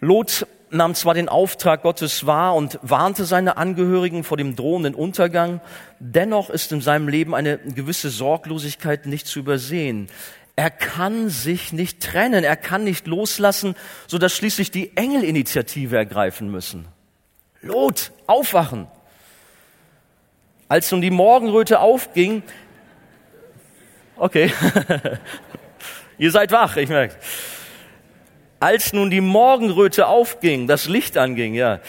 [0.00, 5.60] Lot nahm zwar den Auftrag Gottes wahr und warnte seine Angehörigen vor dem drohenden Untergang,
[5.98, 10.08] dennoch ist in seinem Leben eine gewisse Sorglosigkeit nicht zu übersehen.
[10.58, 15.96] Er kann sich nicht trennen, er kann nicht loslassen, so dass schließlich die Engel Initiative
[15.96, 16.88] ergreifen müssen.
[17.60, 18.86] Lot, aufwachen!
[20.68, 22.42] Als nun die Morgenröte aufging,
[24.16, 24.50] okay,
[26.18, 27.14] ihr seid wach, ich merke.
[28.58, 31.80] Als nun die Morgenröte aufging, das Licht anging, ja,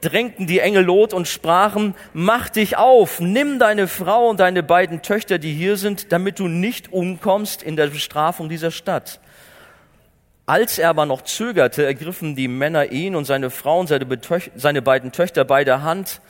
[0.00, 5.02] drängten die Engel Lot und sprachen, mach dich auf, nimm deine Frau und deine beiden
[5.02, 9.20] Töchter, die hier sind, damit du nicht umkommst in der Bestrafung dieser Stadt.
[10.46, 14.06] Als er aber noch zögerte, ergriffen die Männer ihn und seine Frau und seine,
[14.56, 16.20] seine beiden Töchter bei der Hand.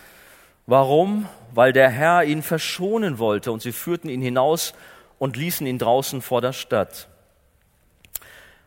[0.66, 1.26] Warum?
[1.54, 4.74] Weil der Herr ihn verschonen wollte und sie führten ihn hinaus
[5.18, 7.09] und ließen ihn draußen vor der Stadt.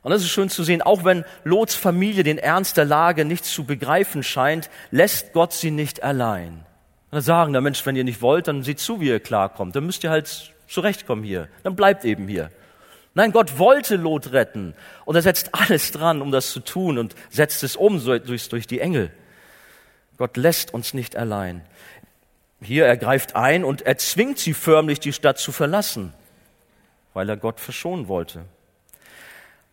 [0.04, 3.46] Und das ist schön zu sehen, auch wenn Lots Familie den Ernst der Lage nicht
[3.46, 6.54] zu begreifen scheint, lässt Gott sie nicht allein.
[6.54, 9.76] Und dann sagen, der Mensch, wenn ihr nicht wollt, dann seht zu, wie ihr klarkommt.
[9.76, 11.48] Dann müsst ihr halt zurechtkommen hier.
[11.64, 12.52] Dann bleibt eben hier.
[13.14, 14.74] Nein, Gott wollte Lot retten.
[15.06, 18.68] Und er setzt alles dran, um das zu tun und setzt es um durch, durch
[18.68, 19.12] die Engel.
[20.18, 21.62] Gott lässt uns nicht allein.
[22.62, 26.14] Hier er greift ein und er zwingt sie förmlich, die Stadt zu verlassen,
[27.14, 28.46] weil er Gott verschonen wollte.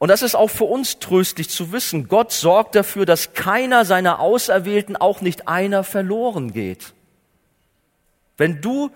[0.01, 2.09] Und das ist auch für uns tröstlich zu wissen.
[2.09, 6.95] Gott sorgt dafür, dass keiner seiner Auserwählten, auch nicht einer, verloren geht.
[8.39, 8.91] Wenn du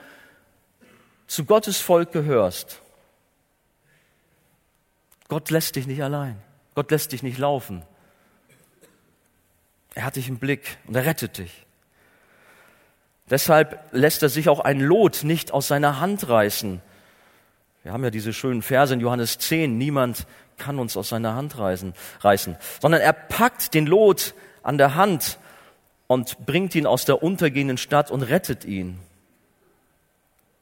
[1.27, 2.81] zu Gottes Volk gehörst,
[5.29, 6.41] Gott lässt dich nicht allein.
[6.75, 7.83] Gott lässt dich nicht laufen.
[9.95, 11.67] Er hat dich im Blick und er rettet dich.
[13.29, 16.81] Deshalb lässt er sich auch ein Lot nicht aus seiner Hand reißen.
[17.83, 19.77] Wir haben ja diese schönen Verse in Johannes 10.
[19.77, 24.95] Niemand kann uns aus seiner Hand reißen, reißen, sondern er packt den Lot an der
[24.95, 25.39] Hand
[26.07, 28.99] und bringt ihn aus der untergehenden Stadt und rettet ihn.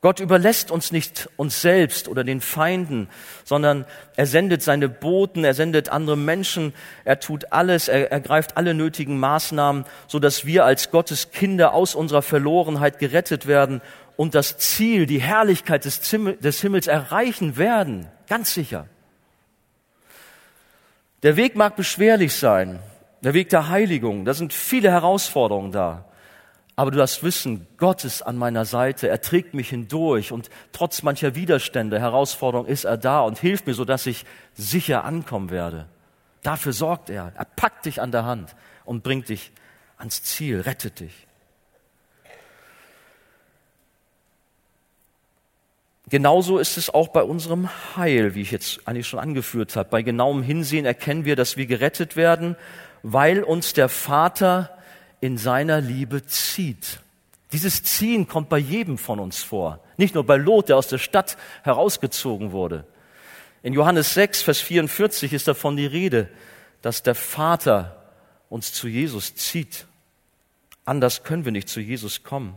[0.02, 3.08] Gott überlässt uns nicht uns selbst oder den Feinden,
[3.44, 6.74] sondern er sendet seine Boten, er sendet andere Menschen,
[7.04, 11.94] er tut alles, er ergreift alle nötigen Maßnahmen, so dass wir als Gottes Kinder aus
[11.94, 13.80] unserer Verlorenheit gerettet werden
[14.16, 16.10] und das Ziel, die Herrlichkeit des,
[16.60, 18.86] Himmels erreichen werden, ganz sicher.
[21.22, 22.80] Der Weg mag beschwerlich sein,
[23.22, 26.04] der Weg der Heiligung, da sind viele Herausforderungen da.
[26.74, 31.02] Aber du darfst wissen, Gott ist an meiner Seite, er trägt mich hindurch und trotz
[31.02, 35.86] mancher Widerstände, Herausforderungen ist er da und hilft mir, sodass ich sicher ankommen werde.
[36.42, 37.32] Dafür sorgt er.
[37.36, 39.52] Er packt dich an der Hand und bringt dich
[39.98, 41.28] ans Ziel, rettet dich.
[46.08, 49.88] Genauso ist es auch bei unserem Heil, wie ich jetzt eigentlich schon angeführt habe.
[49.88, 52.56] Bei genauem Hinsehen erkennen wir, dass wir gerettet werden,
[53.02, 54.76] weil uns der Vater
[55.20, 57.00] in seiner Liebe zieht.
[57.52, 59.80] Dieses Ziehen kommt bei jedem von uns vor.
[59.96, 62.84] Nicht nur bei Lot, der aus der Stadt herausgezogen wurde.
[63.62, 66.28] In Johannes 6, Vers 44 ist davon die Rede,
[66.80, 68.02] dass der Vater
[68.48, 69.86] uns zu Jesus zieht.
[70.84, 72.56] Anders können wir nicht zu Jesus kommen.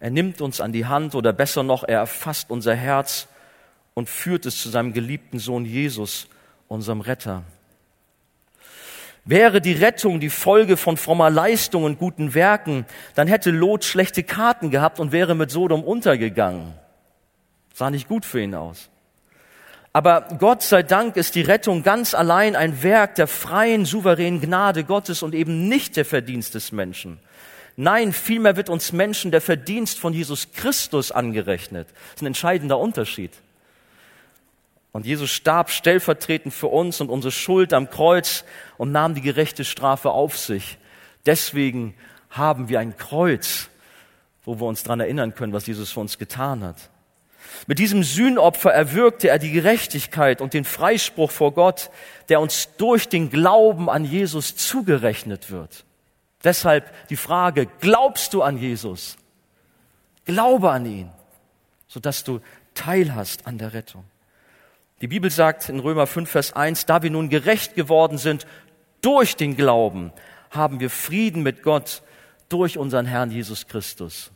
[0.00, 3.28] Er nimmt uns an die Hand oder besser noch, er erfasst unser Herz
[3.94, 6.28] und führt es zu seinem geliebten Sohn Jesus,
[6.68, 7.42] unserem Retter.
[9.24, 14.22] Wäre die Rettung die Folge von frommer Leistung und guten Werken, dann hätte Lot schlechte
[14.22, 16.74] Karten gehabt und wäre mit Sodom untergegangen.
[17.74, 18.88] Sah nicht gut für ihn aus.
[19.92, 24.84] Aber Gott sei Dank ist die Rettung ganz allein ein Werk der freien, souveränen Gnade
[24.84, 27.18] Gottes und eben nicht der Verdienst des Menschen.
[27.80, 31.86] Nein, vielmehr wird uns Menschen der Verdienst von Jesus Christus angerechnet.
[31.86, 33.30] Das ist ein entscheidender Unterschied.
[34.90, 38.44] Und Jesus starb stellvertretend für uns und unsere Schuld am Kreuz
[38.78, 40.76] und nahm die gerechte Strafe auf sich.
[41.24, 41.94] Deswegen
[42.30, 43.68] haben wir ein Kreuz,
[44.44, 46.90] wo wir uns daran erinnern können, was Jesus für uns getan hat.
[47.68, 51.90] Mit diesem Sühnopfer erwirkte er die Gerechtigkeit und den Freispruch vor Gott,
[52.28, 55.84] der uns durch den Glauben an Jesus zugerechnet wird.
[56.44, 59.16] Deshalb die Frage, glaubst du an Jesus?
[60.24, 61.10] Glaube an ihn,
[61.88, 62.40] sodass du
[62.74, 64.04] teilhast an der Rettung.
[65.00, 68.46] Die Bibel sagt in Römer 5, Vers 1, da wir nun gerecht geworden sind
[69.00, 70.12] durch den Glauben,
[70.50, 72.02] haben wir Frieden mit Gott
[72.48, 74.30] durch unseren Herrn Jesus Christus.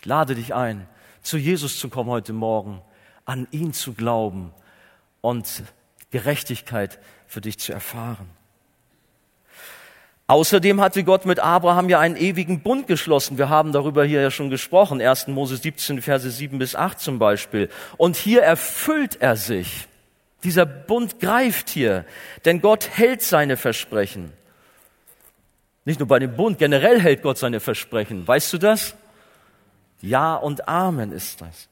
[0.00, 0.88] Ich lade dich ein,
[1.22, 2.80] zu Jesus zu kommen heute Morgen,
[3.24, 4.52] an ihn zu glauben
[5.20, 5.62] und
[6.10, 8.28] Gerechtigkeit für dich zu erfahren.
[10.32, 13.36] Außerdem hatte Gott mit Abraham ja einen ewigen Bund geschlossen.
[13.36, 14.98] Wir haben darüber hier ja schon gesprochen.
[15.02, 15.26] 1.
[15.26, 17.68] Mose 17, Verse 7 bis 8 zum Beispiel.
[17.98, 19.88] Und hier erfüllt er sich.
[20.42, 22.06] Dieser Bund greift hier,
[22.46, 24.32] denn Gott hält seine Versprechen.
[25.84, 28.26] Nicht nur bei dem Bund, generell hält Gott seine Versprechen.
[28.26, 28.94] Weißt du das?
[30.00, 31.68] Ja und Amen ist das.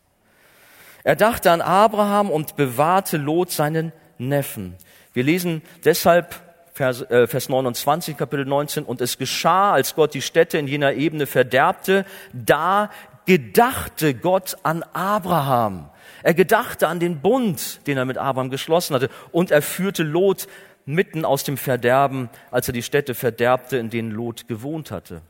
[1.03, 4.77] Er dachte an Abraham und bewahrte Lot seinen Neffen.
[5.15, 6.50] Wir lesen deshalb
[6.81, 8.85] Vers, äh, Vers 29, Kapitel 19.
[8.85, 12.89] Und es geschah, als Gott die Städte in jener Ebene verderbte, da
[13.27, 15.91] gedachte Gott an Abraham.
[16.23, 19.11] Er gedachte an den Bund, den er mit Abraham geschlossen hatte.
[19.31, 20.49] Und er führte Lot
[20.87, 25.21] mitten aus dem Verderben, als er die Städte verderbte, in denen Lot gewohnt hatte.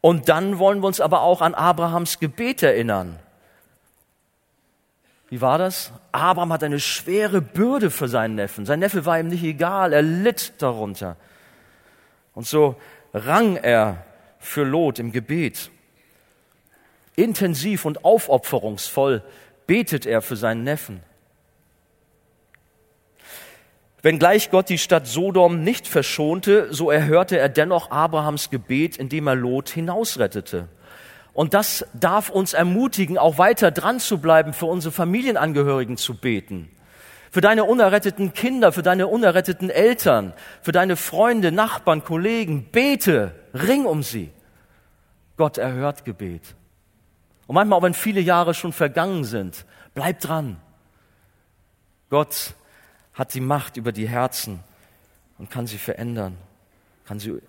[0.00, 3.18] Und dann wollen wir uns aber auch an Abrahams Gebet erinnern.
[5.30, 5.92] Wie war das?
[6.10, 8.66] Abraham hat eine schwere Bürde für seinen Neffen.
[8.66, 11.16] Sein Neffe war ihm nicht egal, er litt darunter.
[12.34, 12.74] Und so
[13.14, 14.04] rang er
[14.40, 15.70] für Lot im Gebet.
[17.14, 19.22] Intensiv und aufopferungsvoll
[19.66, 21.00] betet er für seinen Neffen.
[24.02, 29.36] Wenngleich Gott die Stadt Sodom nicht verschonte, so erhörte er dennoch Abrahams Gebet, indem er
[29.36, 30.68] Lot hinausrettete.
[31.32, 36.70] Und das darf uns ermutigen, auch weiter dran zu bleiben, für unsere Familienangehörigen zu beten.
[37.30, 42.64] Für deine unerretteten Kinder, für deine unerretteten Eltern, für deine Freunde, Nachbarn, Kollegen.
[42.72, 44.30] Bete, ring um sie.
[45.36, 46.56] Gott erhört Gebet.
[47.46, 49.64] Und manchmal, auch wenn viele Jahre schon vergangen sind,
[49.94, 50.60] bleib dran.
[52.10, 52.54] Gott
[53.14, 54.60] hat die Macht über die Herzen
[55.38, 56.36] und kann sie verändern,
[57.06, 57.40] kann sie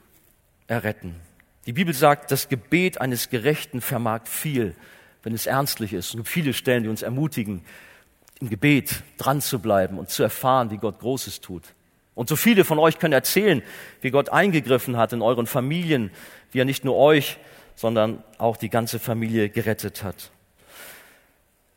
[0.67, 1.15] erretten.
[1.67, 4.75] Die Bibel sagt, das Gebet eines Gerechten vermag viel,
[5.23, 6.09] wenn es ernstlich ist.
[6.09, 7.63] Es gibt viele Stellen, die uns ermutigen,
[8.39, 11.63] im Gebet dran zu bleiben und zu erfahren, wie Gott Großes tut.
[12.15, 13.61] Und so viele von euch können erzählen,
[14.01, 16.11] wie Gott eingegriffen hat in euren Familien,
[16.51, 17.37] wie er nicht nur euch,
[17.75, 20.31] sondern auch die ganze Familie gerettet hat.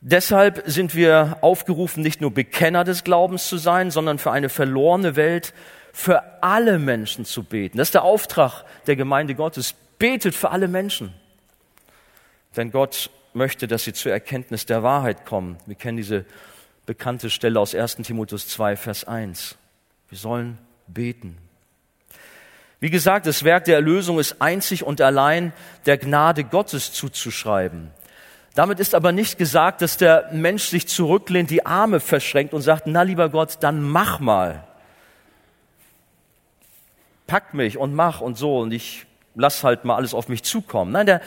[0.01, 5.17] Deshalb sind wir aufgerufen, nicht nur Bekenner des Glaubens zu sein, sondern für eine verlorene
[5.17, 5.55] Welt,
[5.95, 7.79] für alle Menschen zu beten.
[7.79, 9.77] Das ist der Auftrag der Gemeinde Gottes.
[9.97, 11.15] Betet für alle Menschen.
[12.57, 15.57] Denn Gott möchte, dass sie zur Erkenntnis der Wahrheit kommen.
[15.67, 16.25] Wir kennen diese
[16.85, 19.57] bekannte Stelle aus 1 Timotheus 2, Vers 1.
[20.09, 21.39] Wir sollen beten.
[22.81, 25.53] Wie gesagt, das Werk der Erlösung ist einzig und allein
[25.87, 27.93] der Gnade Gottes zuzuschreiben.
[28.57, 32.89] Damit ist aber nicht gesagt, dass der Mensch sich zurücklehnt, die Arme verschränkt und sagt,
[32.89, 34.65] na lieber Gott, dann mach mal.
[37.27, 40.93] Pack mich und mach und so und ich lass halt mal alles auf mich zukommen.
[40.93, 41.21] Nein, der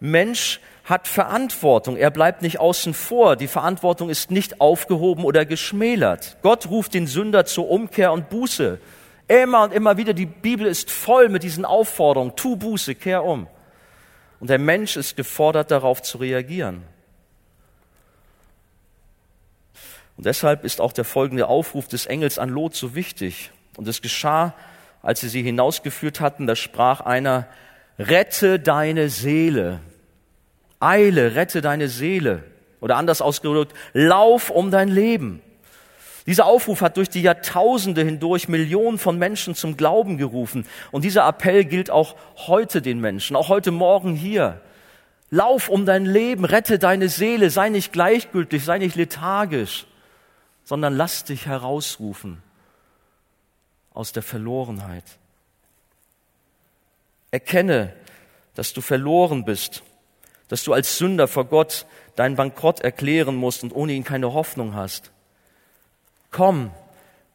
[0.00, 1.96] Mensch hat Verantwortung.
[1.96, 3.36] Er bleibt nicht außen vor.
[3.36, 6.38] Die Verantwortung ist nicht aufgehoben oder geschmälert.
[6.42, 8.78] Gott ruft den Sünder zur Umkehr und Buße.
[9.28, 12.36] Immer und immer wieder, die Bibel ist voll mit diesen Aufforderungen.
[12.36, 13.48] Tu Buße, kehr um.
[14.38, 16.84] Und der Mensch ist gefordert, darauf zu reagieren.
[20.16, 23.50] Und deshalb ist auch der folgende Aufruf des Engels an Lot so wichtig.
[23.76, 24.54] Und es geschah,
[25.06, 27.46] als sie sie hinausgeführt hatten, da sprach einer,
[27.96, 29.78] rette deine Seele.
[30.80, 32.42] Eile, rette deine Seele.
[32.80, 35.42] Oder anders ausgedrückt, lauf um dein Leben.
[36.26, 40.66] Dieser Aufruf hat durch die Jahrtausende hindurch Millionen von Menschen zum Glauben gerufen.
[40.90, 42.16] Und dieser Appell gilt auch
[42.48, 44.60] heute den Menschen, auch heute Morgen hier.
[45.30, 49.86] Lauf um dein Leben, rette deine Seele, sei nicht gleichgültig, sei nicht lethargisch,
[50.64, 52.42] sondern lass dich herausrufen
[53.96, 55.04] aus der Verlorenheit.
[57.30, 57.94] Erkenne,
[58.54, 59.82] dass du verloren bist,
[60.48, 64.74] dass du als Sünder vor Gott deinen Bankrott erklären musst und ohne ihn keine Hoffnung
[64.74, 65.10] hast.
[66.30, 66.70] Komm,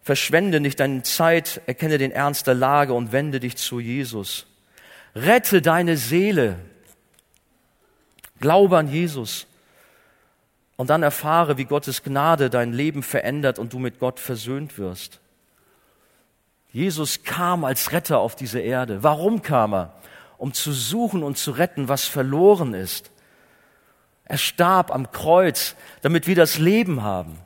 [0.01, 4.45] verschwende nicht deine Zeit, erkenne den Ernst der Lage und wende dich zu Jesus.
[5.15, 6.59] Rette deine Seele.
[8.39, 9.47] Glaube an Jesus.
[10.77, 15.20] Und dann erfahre, wie Gottes Gnade dein Leben verändert und du mit Gott versöhnt wirst.
[16.71, 19.03] Jesus kam als Retter auf diese Erde.
[19.03, 19.93] Warum kam er?
[20.37, 23.11] Um zu suchen und zu retten, was verloren ist.
[24.25, 27.37] Er starb am Kreuz, damit wir das Leben haben.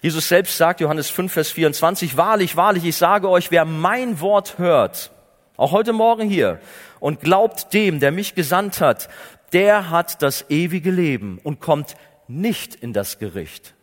[0.00, 4.58] Jesus selbst sagt, Johannes 5, Vers 24, wahrlich, wahrlich, ich sage euch, wer mein Wort
[4.58, 5.10] hört,
[5.56, 6.60] auch heute Morgen hier,
[7.00, 9.08] und glaubt dem, der mich gesandt hat,
[9.52, 11.96] der hat das ewige Leben und kommt
[12.28, 13.74] nicht in das Gericht,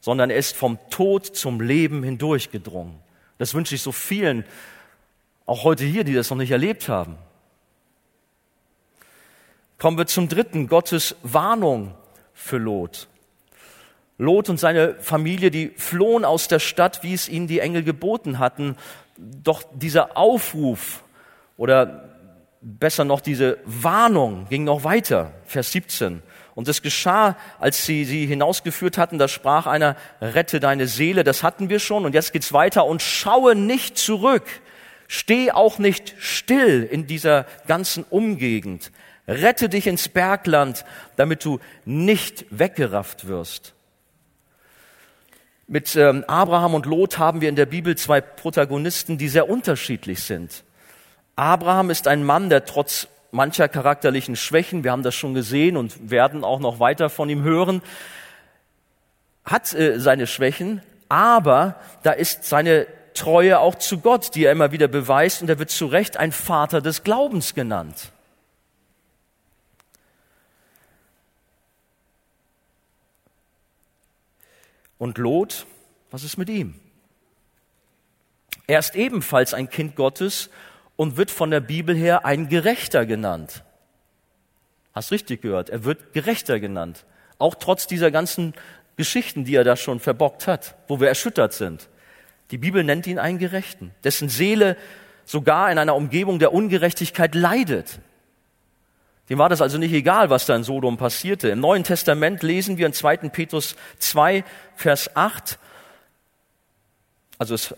[0.00, 3.07] sondern er ist vom Tod zum Leben hindurchgedrungen.
[3.38, 4.44] Das wünsche ich so vielen,
[5.46, 7.16] auch heute hier, die das noch nicht erlebt haben.
[9.78, 11.94] Kommen wir zum dritten, Gottes Warnung
[12.34, 13.08] für Lot.
[14.18, 18.40] Lot und seine Familie, die flohen aus der Stadt, wie es ihnen die Engel geboten
[18.40, 18.76] hatten.
[19.16, 21.04] Doch dieser Aufruf
[21.56, 22.08] oder
[22.60, 25.32] besser noch diese Warnung ging noch weiter.
[25.44, 26.22] Vers 17.
[26.58, 31.44] Und es geschah, als sie sie hinausgeführt hatten, da sprach einer, rette deine Seele, das
[31.44, 32.04] hatten wir schon.
[32.04, 34.42] Und jetzt geht's weiter und schaue nicht zurück.
[35.06, 38.90] Steh auch nicht still in dieser ganzen Umgegend.
[39.28, 40.84] Rette dich ins Bergland,
[41.14, 43.74] damit du nicht weggerafft wirst.
[45.68, 50.24] Mit ähm, Abraham und Lot haben wir in der Bibel zwei Protagonisten, die sehr unterschiedlich
[50.24, 50.64] sind.
[51.36, 56.10] Abraham ist ein Mann, der trotz mancher charakterlichen Schwächen, wir haben das schon gesehen und
[56.10, 57.82] werden auch noch weiter von ihm hören,
[59.44, 64.72] hat äh, seine Schwächen, Aber da ist seine Treue auch zu Gott, die er immer
[64.72, 68.12] wieder beweist, und er wird zu Recht ein Vater des Glaubens genannt.
[74.98, 75.66] Und Lot,
[76.10, 76.74] was ist mit ihm?
[78.66, 80.50] Er ist ebenfalls ein Kind Gottes
[80.98, 83.62] und wird von der Bibel her ein Gerechter genannt.
[84.92, 87.06] Hast richtig gehört, er wird Gerechter genannt.
[87.38, 88.52] Auch trotz dieser ganzen
[88.96, 91.88] Geschichten, die er da schon verbockt hat, wo wir erschüttert sind.
[92.50, 94.76] Die Bibel nennt ihn einen Gerechten, dessen Seele
[95.24, 98.00] sogar in einer Umgebung der Ungerechtigkeit leidet.
[99.28, 101.48] Dem war das also nicht egal, was da in Sodom passierte.
[101.50, 103.18] Im Neuen Testament lesen wir in 2.
[103.28, 104.42] Petrus 2,
[104.74, 105.60] Vers 8,
[107.38, 107.72] also es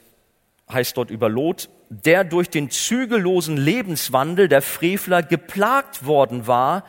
[0.72, 6.84] heißt dort über Lot, der durch den zügellosen Lebenswandel der Frevler geplagt worden war,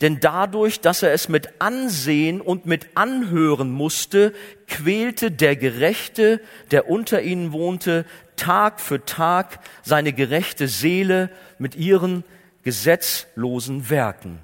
[0.00, 4.34] denn dadurch, dass er es mit Ansehen und mit Anhören musste,
[4.66, 6.40] quälte der Gerechte,
[6.72, 8.04] der unter ihnen wohnte,
[8.36, 12.24] Tag für Tag seine gerechte Seele mit ihren
[12.64, 14.40] gesetzlosen Werken.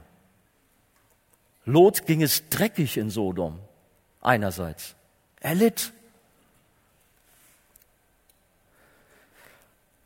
[1.64, 3.59] Lot ging es dreckig in Sodom,
[4.20, 4.95] einerseits.
[5.41, 5.93] Er litt.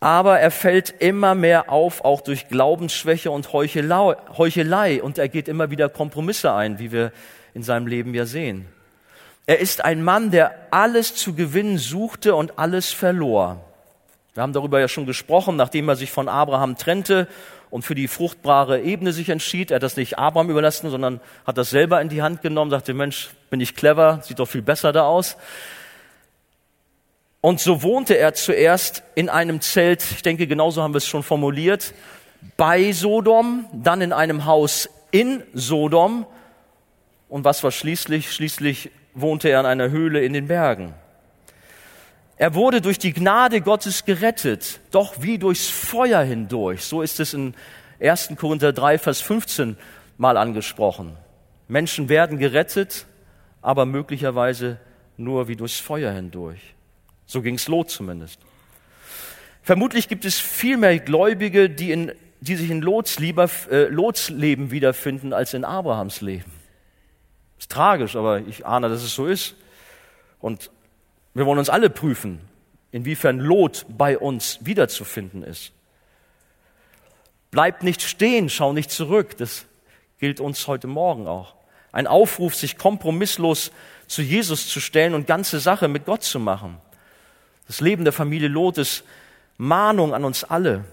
[0.04, 5.70] Aber er fällt immer mehr auf, auch durch Glaubensschwäche und Heuchelei, und er geht immer
[5.70, 7.10] wieder Kompromisse ein, wie wir
[7.54, 8.66] in seinem Leben ja sehen.
[9.46, 13.64] Er ist ein Mann, der alles zu gewinnen suchte und alles verlor.
[14.34, 17.26] Wir haben darüber ja schon gesprochen, nachdem er sich von Abraham trennte
[17.70, 19.70] und für die fruchtbare Ebene sich entschied.
[19.70, 22.92] Er hat das nicht Abraham überlassen, sondern hat das selber in die Hand genommen, sagte,
[22.92, 25.38] Mensch, bin ich clever, sieht doch viel besser da aus.
[27.44, 31.22] Und so wohnte er zuerst in einem Zelt, ich denke, genauso haben wir es schon
[31.22, 31.92] formuliert,
[32.56, 36.24] bei Sodom, dann in einem Haus in Sodom.
[37.28, 38.32] Und was war schließlich?
[38.32, 40.94] Schließlich wohnte er in einer Höhle in den Bergen.
[42.38, 46.82] Er wurde durch die Gnade Gottes gerettet, doch wie durchs Feuer hindurch.
[46.82, 47.52] So ist es in
[48.00, 48.36] 1.
[48.38, 49.76] Korinther 3, Vers 15
[50.16, 51.18] mal angesprochen.
[51.68, 53.04] Menschen werden gerettet,
[53.60, 54.78] aber möglicherweise
[55.18, 56.73] nur wie durchs Feuer hindurch.
[57.26, 58.38] So ging es Lot zumindest.
[59.62, 64.28] Vermutlich gibt es viel mehr Gläubige, die, in, die sich in Lots, lieber, äh, Lots
[64.28, 66.52] Leben wiederfinden als in Abrahams Leben.
[67.58, 69.54] Ist tragisch, aber ich ahne, dass es so ist.
[70.38, 70.70] Und
[71.32, 72.40] wir wollen uns alle prüfen,
[72.92, 75.72] inwiefern Lot bei uns wiederzufinden ist.
[77.50, 79.36] Bleib nicht stehen, schau nicht zurück.
[79.38, 79.64] Das
[80.18, 81.54] gilt uns heute Morgen auch.
[81.92, 83.70] Ein Aufruf, sich kompromisslos
[84.08, 86.78] zu Jesus zu stellen und ganze Sache mit Gott zu machen.
[87.66, 89.04] Das Leben der Familie Lot ist
[89.56, 90.84] Mahnung an uns alle.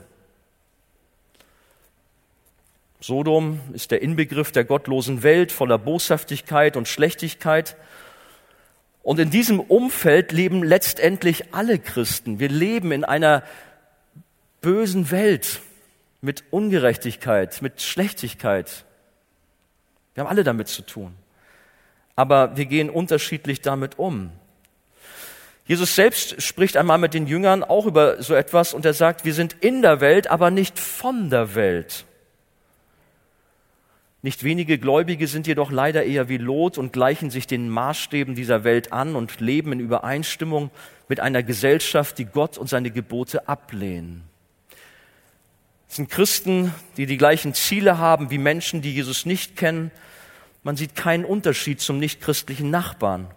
[3.00, 7.76] Sodom ist der Inbegriff der gottlosen Welt voller Boshaftigkeit und Schlechtigkeit.
[9.02, 12.40] Und in diesem Umfeld leben letztendlich alle Christen.
[12.40, 13.44] Wir leben in einer
[14.62, 15.62] bösen Welt
[16.22, 18.86] mit Ungerechtigkeit, mit Schlechtigkeit.
[20.14, 21.16] Wir haben alle damit zu tun.
[22.16, 24.32] Aber wir gehen unterschiedlich damit um.
[25.66, 29.34] Jesus selbst spricht einmal mit den Jüngern auch über so etwas und er sagt, wir
[29.34, 32.06] sind in der Welt, aber nicht von der Welt.
[34.24, 38.64] Nicht wenige Gläubige sind jedoch leider eher wie Lot und gleichen sich den Maßstäben dieser
[38.64, 40.70] Welt an und leben in Übereinstimmung
[41.08, 44.24] mit einer Gesellschaft, die Gott und seine Gebote ablehnen.
[45.90, 49.92] Es sind Christen, die die gleichen Ziele haben wie Menschen, die Jesus nicht kennen.
[50.64, 53.28] Man sieht keinen Unterschied zum nichtchristlichen Nachbarn.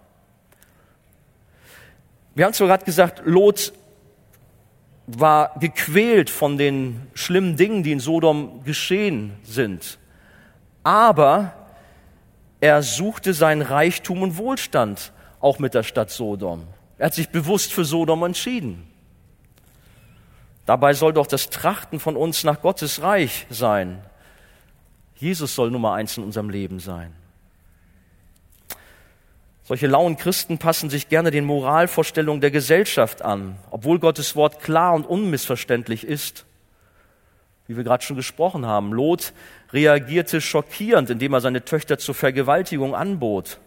[2.35, 3.72] Wir haben zwar gerade gesagt, Lot
[5.07, 9.99] war gequält von den schlimmen Dingen, die in Sodom geschehen sind.
[10.82, 11.55] Aber
[12.61, 16.66] er suchte seinen Reichtum und Wohlstand auch mit der Stadt Sodom.
[16.99, 18.89] Er hat sich bewusst für Sodom entschieden.
[20.66, 24.03] Dabei soll doch das Trachten von uns nach Gottes Reich sein.
[25.16, 27.12] Jesus soll Nummer eins in unserem Leben sein.
[29.66, 34.92] Solche lauen Christen passen sich gerne den Moralvorstellungen der Gesellschaft an, obwohl Gottes Wort klar
[34.92, 36.44] und unmissverständlich ist.
[37.66, 39.32] Wie wir gerade schon gesprochen haben, Lot
[39.72, 43.58] reagierte schockierend, indem er seine Töchter zur Vergewaltigung anbot.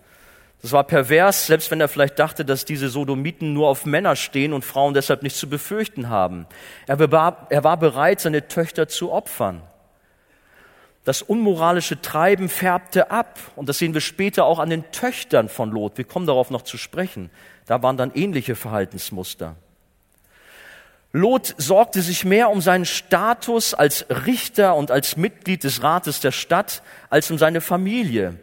[0.61, 4.53] Das war pervers, selbst wenn er vielleicht dachte, dass diese Sodomiten nur auf Männer stehen
[4.53, 6.45] und Frauen deshalb nichts zu befürchten haben.
[6.85, 9.63] Er war bereit, seine Töchter zu opfern.
[11.07, 13.39] Das unmoralische Treiben färbte ab.
[13.55, 15.97] Und das sehen wir später auch an den Töchtern von Lot.
[15.97, 17.29] Wir kommen darauf noch zu sprechen.
[17.65, 19.55] Da waren dann ähnliche Verhaltensmuster.
[21.13, 26.33] Lot sorgte sich mehr um seinen Status als Richter und als Mitglied des Rates der
[26.33, 28.37] Stadt als um seine Familie.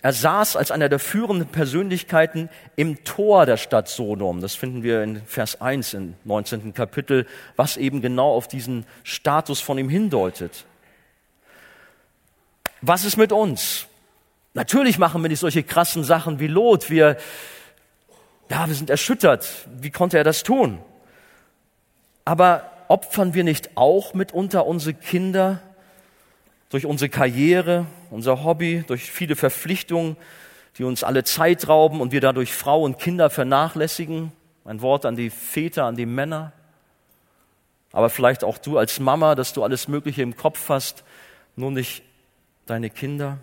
[0.00, 4.40] Er saß als einer der führenden Persönlichkeiten im Tor der Stadt Sodom.
[4.40, 6.72] Das finden wir in Vers 1 im 19.
[6.72, 10.64] Kapitel, was eben genau auf diesen Status von ihm hindeutet.
[12.82, 13.86] Was ist mit uns?
[14.54, 16.88] Natürlich machen wir nicht solche krassen Sachen wie Lot.
[16.88, 17.16] Wir,
[18.48, 19.66] ja, wir sind erschüttert.
[19.80, 20.78] Wie konnte er das tun?
[22.24, 25.60] Aber opfern wir nicht auch mitunter unsere Kinder
[26.70, 30.16] durch unsere Karriere, unser Hobby, durch viele Verpflichtungen,
[30.78, 34.32] die uns alle Zeit rauben und wir dadurch Frau und Kinder vernachlässigen?
[34.64, 36.52] Ein Wort an die Väter, an die Männer.
[37.92, 41.04] Aber vielleicht auch du als Mama, dass du alles Mögliche im Kopf hast,
[41.54, 42.02] nur nicht
[42.66, 43.38] deine Kinder.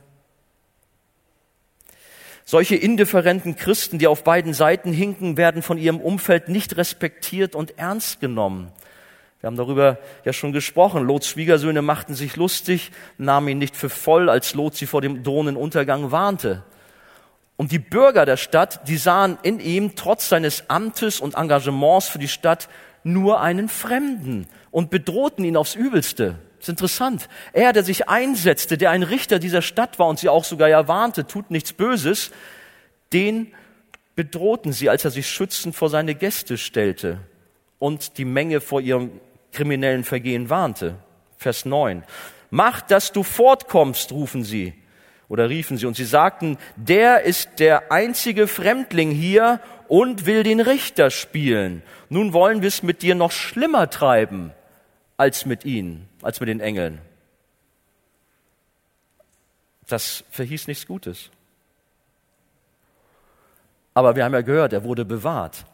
[2.46, 7.78] Solche indifferenten Christen, die auf beiden Seiten hinken, werden von ihrem Umfeld nicht respektiert und
[7.78, 8.72] ernst genommen.
[9.40, 11.06] Wir haben darüber ja schon gesprochen.
[11.06, 15.24] Lots Schwiegersöhne machten sich lustig, nahmen ihn nicht für voll, als Lot sie vor dem
[15.24, 16.64] drohenden Untergang warnte.
[17.56, 22.20] Und die Bürger der Stadt, die sahen in ihm trotz seines Amtes und Engagements für
[22.20, 22.68] die Stadt
[23.04, 26.40] nur einen Fremden und bedrohten ihn aufs Übelste.
[26.64, 27.28] Ist interessant.
[27.52, 30.88] Er, der sich einsetzte, der ein Richter dieser Stadt war und sie auch sogar ja
[30.88, 32.32] warnte, tut nichts Böses,
[33.12, 33.54] den
[34.16, 37.20] bedrohten sie, als er sich schützend vor seine Gäste stellte
[37.80, 39.12] und die Menge vor ihrem
[39.52, 40.96] kriminellen Vergehen warnte.
[41.38, 42.06] Vers 9.
[42.50, 44.74] Mach, dass du fortkommst, rufen sie
[45.28, 49.60] oder riefen sie und sie sagten, der ist der einzige Fremdling hier
[49.90, 51.84] und will den Richter spielen.
[52.08, 54.54] Nun wollen wir es mit dir noch schlimmer treiben
[55.18, 57.02] als mit ihnen, als mit den Engeln.
[59.88, 61.30] Das verhieß nichts Gutes.
[63.94, 65.66] Aber wir haben ja gehört, er wurde bewahrt.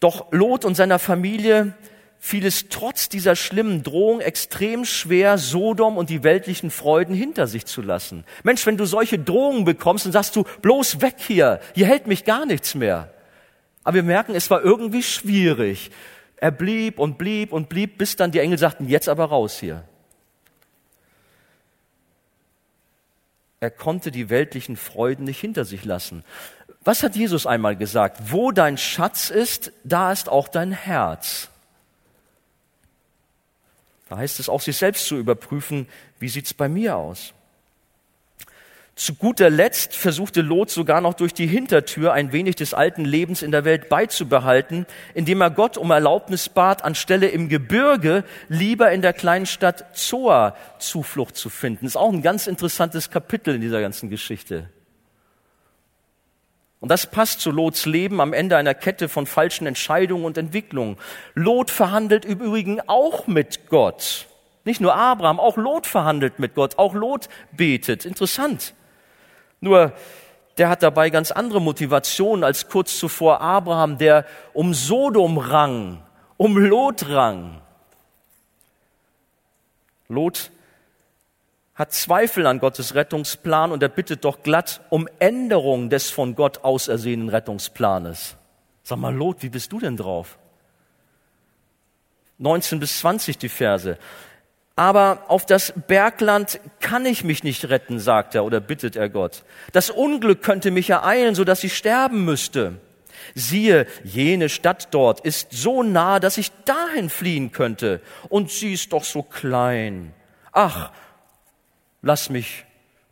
[0.00, 1.74] Doch Lot und seiner Familie
[2.20, 7.66] fiel es trotz dieser schlimmen Drohung extrem schwer, Sodom und die weltlichen Freuden hinter sich
[7.66, 8.24] zu lassen.
[8.44, 12.24] Mensch, wenn du solche Drohungen bekommst, dann sagst du, bloß weg hier, hier hält mich
[12.24, 13.12] gar nichts mehr.
[13.82, 15.90] Aber wir merken, es war irgendwie schwierig.
[16.36, 19.84] Er blieb und blieb und blieb, bis dann die Engel sagten, jetzt aber raus hier.
[23.60, 26.24] Er konnte die weltlichen Freuden nicht hinter sich lassen.
[26.84, 28.30] Was hat Jesus einmal gesagt?
[28.30, 31.48] Wo dein Schatz ist, da ist auch dein Herz.
[34.08, 35.88] Da heißt es auch, sich selbst zu überprüfen,
[36.18, 37.32] wie sieht's bei mir aus?
[38.96, 43.42] Zu guter Letzt versuchte Lot sogar noch durch die Hintertür ein wenig des alten Lebens
[43.42, 49.02] in der Welt beizubehalten, indem er Gott um Erlaubnis bat, anstelle im Gebirge lieber in
[49.02, 51.86] der kleinen Stadt Zoa Zuflucht zu finden.
[51.86, 54.70] Ist auch ein ganz interessantes Kapitel in dieser ganzen Geschichte.
[56.78, 60.98] Und das passt zu Lots Leben am Ende einer Kette von falschen Entscheidungen und Entwicklungen.
[61.34, 64.26] Lot verhandelt im Übrigen auch mit Gott.
[64.64, 68.04] Nicht nur Abraham, auch Lot verhandelt mit Gott, auch Lot betet.
[68.04, 68.74] Interessant.
[69.64, 69.94] Nur
[70.58, 76.02] der hat dabei ganz andere Motivationen als kurz zuvor Abraham, der um Sodom rang,
[76.36, 77.62] um Lot rang.
[80.08, 80.50] Lot
[81.74, 86.62] hat Zweifel an Gottes Rettungsplan und er bittet doch glatt um Änderung des von Gott
[86.62, 88.36] ausersehenen Rettungsplanes.
[88.82, 90.38] Sag mal, Lot, wie bist du denn drauf?
[92.36, 93.96] 19 bis 20 die Verse.
[94.76, 99.44] Aber auf das Bergland kann ich mich nicht retten, sagt er oder bittet er Gott.
[99.72, 102.80] Das Unglück könnte mich ereilen, so dass ich sterben müsste.
[103.34, 108.00] Siehe, jene Stadt dort ist so nah, dass ich dahin fliehen könnte.
[108.28, 110.12] Und sie ist doch so klein.
[110.50, 110.90] Ach,
[112.02, 112.64] lass mich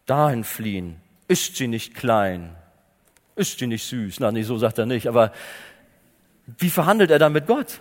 [0.07, 1.01] dahin fliehen.
[1.29, 2.57] Ist sie nicht klein?
[3.37, 4.19] Ist sie nicht süß?
[4.19, 5.07] Na, nee, so sagt er nicht.
[5.07, 5.33] Aber
[6.59, 7.81] wie verhandelt er dann mit Gott?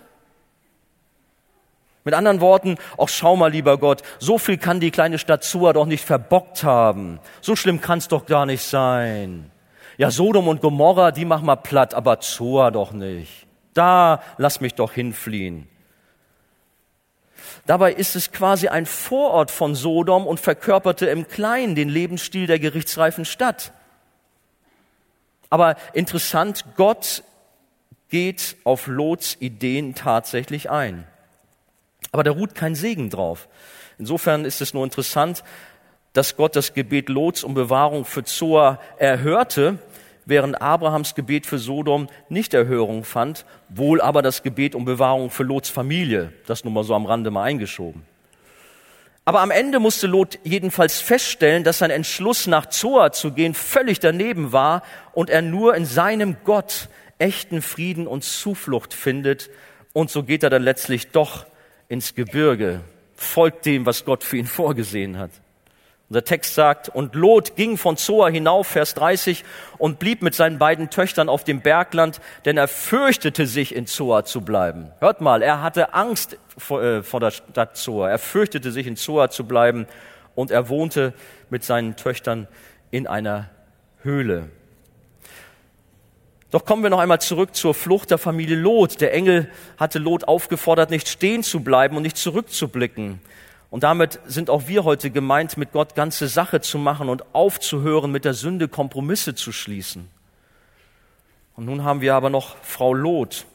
[2.04, 5.74] Mit anderen Worten, auch schau mal, lieber Gott, so viel kann die kleine Stadt Zua
[5.74, 7.20] doch nicht verbockt haben.
[7.42, 9.52] So schlimm kann's doch gar nicht sein.
[9.98, 13.46] Ja, Sodom und Gomorra, die mach mal platt, aber Zua doch nicht.
[13.74, 15.68] Da lass mich doch hinfliehen.
[17.68, 22.60] Dabei ist es quasi ein Vorort von Sodom und verkörperte im Kleinen den Lebensstil der
[22.60, 23.74] gerichtsreifen Stadt.
[25.50, 27.24] Aber interessant, Gott
[28.10, 31.06] geht auf Lots Ideen tatsächlich ein.
[32.12, 33.48] Aber da ruht kein Segen drauf.
[33.98, 35.44] Insofern ist es nur interessant,
[36.14, 39.80] dass Gott das Gebet Lots um Bewahrung für Zoa erhörte,
[40.26, 45.44] während Abrahams Gebet für Sodom nicht Erhörung fand, wohl aber das Gebet um Bewahrung für
[45.44, 48.04] Lots Familie, das nun mal so am Rande mal eingeschoben.
[49.24, 54.00] Aber am Ende musste Lot jedenfalls feststellen, dass sein Entschluss nach Zoa zu gehen völlig
[54.00, 54.82] daneben war
[55.14, 56.90] und er nur in seinem Gott
[57.20, 59.52] echten Frieden und Zuflucht findet.
[59.94, 61.46] Und so geht er dann letztlich doch
[61.92, 62.80] ins Gebirge,
[63.16, 65.32] folgt dem, was Gott für ihn vorgesehen hat.
[66.08, 69.44] Unser Text sagt, und Lot ging von Zoa hinauf, Vers 30,
[69.78, 74.24] und blieb mit seinen beiden Töchtern auf dem Bergland, denn er fürchtete sich, in Zoa
[74.24, 74.92] zu bleiben.
[75.00, 78.10] Hört mal, er hatte Angst vor, äh, vor der Stadt Zoa.
[78.10, 79.86] Er fürchtete sich, in Zoa zu bleiben,
[80.34, 81.14] und er wohnte
[81.50, 82.48] mit seinen Töchtern
[82.90, 83.50] in einer
[84.02, 84.50] Höhle.
[86.52, 89.00] Doch kommen wir noch einmal zurück zur Flucht der Familie Lot.
[89.00, 93.22] Der Engel hatte Lot aufgefordert, nicht stehen zu bleiben und nicht zurückzublicken.
[93.70, 98.12] Und damit sind auch wir heute gemeint, mit Gott ganze Sache zu machen und aufzuhören,
[98.12, 100.10] mit der Sünde Kompromisse zu schließen.
[101.56, 103.46] Und nun haben wir aber noch Frau Lot.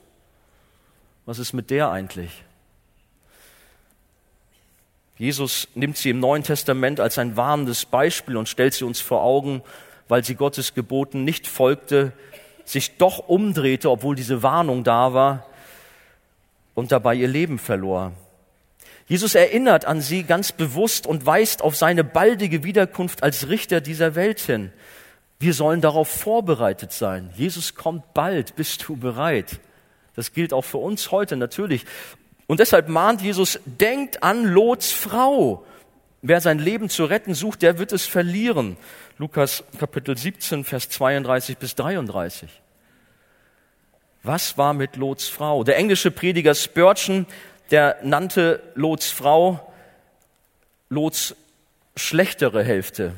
[1.26, 2.44] Was ist mit der eigentlich?
[5.18, 9.22] Jesus nimmt sie im Neuen Testament als ein warnendes Beispiel und stellt sie uns vor
[9.22, 9.62] Augen,
[10.08, 12.12] weil sie Gottes Geboten nicht folgte,
[12.66, 15.46] sich doch umdrehte, obwohl diese Warnung da war
[16.74, 18.12] und dabei ihr Leben verlor.
[19.08, 24.16] Jesus erinnert an sie ganz bewusst und weist auf seine baldige Wiederkunft als Richter dieser
[24.16, 24.72] Welt hin.
[25.38, 27.30] Wir sollen darauf vorbereitet sein.
[27.36, 28.56] Jesus kommt bald.
[28.56, 29.60] Bist du bereit?
[30.16, 31.84] Das gilt auch für uns heute natürlich.
[32.46, 35.64] Und deshalb mahnt Jesus, denkt an Lots Frau.
[36.22, 38.76] Wer sein Leben zu retten sucht, der wird es verlieren.
[39.18, 42.50] Lukas Kapitel 17, Vers 32 bis 33.
[44.22, 45.64] Was war mit Lots Frau?
[45.64, 47.26] Der englische Prediger Spurgeon
[47.70, 49.72] der nannte Lots Frau
[50.90, 51.34] Lots
[51.96, 53.14] schlechtere Hälfte.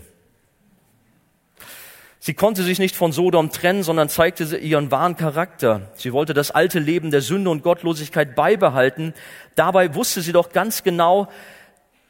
[2.21, 5.91] Sie konnte sich nicht von Sodom trennen, sondern zeigte ihren wahren Charakter.
[5.97, 9.15] Sie wollte das alte Leben der Sünde und Gottlosigkeit beibehalten.
[9.57, 11.29] Dabei wusste sie doch ganz genau,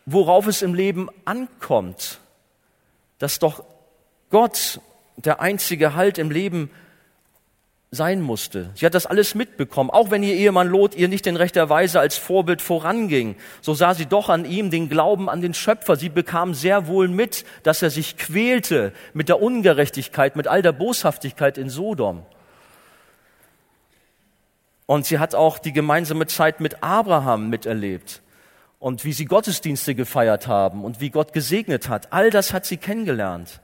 [0.05, 2.21] worauf es im Leben ankommt.
[3.19, 3.65] Dass doch
[4.31, 4.81] Gott
[5.17, 6.71] der einzige Halt im Leben
[7.91, 8.71] sein musste.
[8.75, 12.01] Sie hat das alles mitbekommen, auch wenn ihr Ehemann Lot ihr nicht in rechter Weise
[12.01, 13.37] als Vorbild voranging.
[13.63, 15.97] So sah sie doch an ihm den Glauben an den Schöpfer.
[15.97, 20.73] Sie bekam sehr wohl mit, dass er sich quälte mit der Ungerechtigkeit, mit all der
[20.73, 22.27] Boshaftigkeit in Sodom.
[24.85, 28.23] Und sie hat auch die gemeinsame Zeit mit Abraham miterlebt
[28.79, 32.13] und wie sie Gottesdienste gefeiert haben und wie Gott gesegnet hat.
[32.13, 33.61] All das hat sie kennengelernt.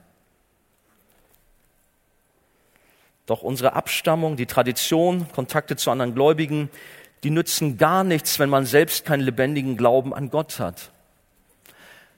[3.26, 6.68] Doch unsere Abstammung, die Tradition, Kontakte zu anderen Gläubigen,
[7.22, 10.90] die nützen gar nichts, wenn man selbst keinen lebendigen Glauben an Gott hat.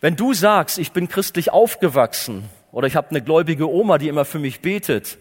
[0.01, 4.25] Wenn du sagst, ich bin christlich aufgewachsen oder ich habe eine gläubige Oma, die immer
[4.25, 5.19] für mich betet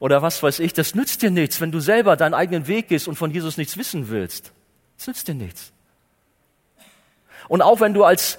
[0.00, 3.08] oder was weiß ich, das nützt dir nichts, wenn du selber deinen eigenen Weg gehst
[3.08, 4.52] und von Jesus nichts wissen willst.
[4.96, 5.72] Das nützt dir nichts.
[7.46, 8.38] Und auch wenn du als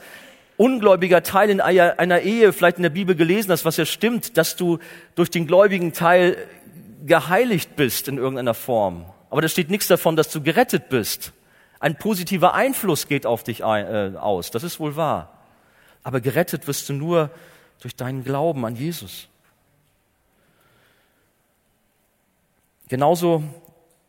[0.57, 4.57] ungläubiger Teil in einer Ehe vielleicht in der Bibel gelesen hast, was ja stimmt, dass
[4.57, 4.79] du
[5.15, 6.37] durch den gläubigen Teil
[7.05, 9.05] geheiligt bist in irgendeiner Form.
[9.29, 11.33] Aber da steht nichts davon, dass du gerettet bist.
[11.79, 15.33] Ein positiver Einfluss geht auf dich ein, äh, aus, das ist wohl wahr.
[16.03, 17.29] Aber gerettet wirst du nur
[17.79, 19.27] durch deinen Glauben an Jesus.
[22.89, 23.43] Genauso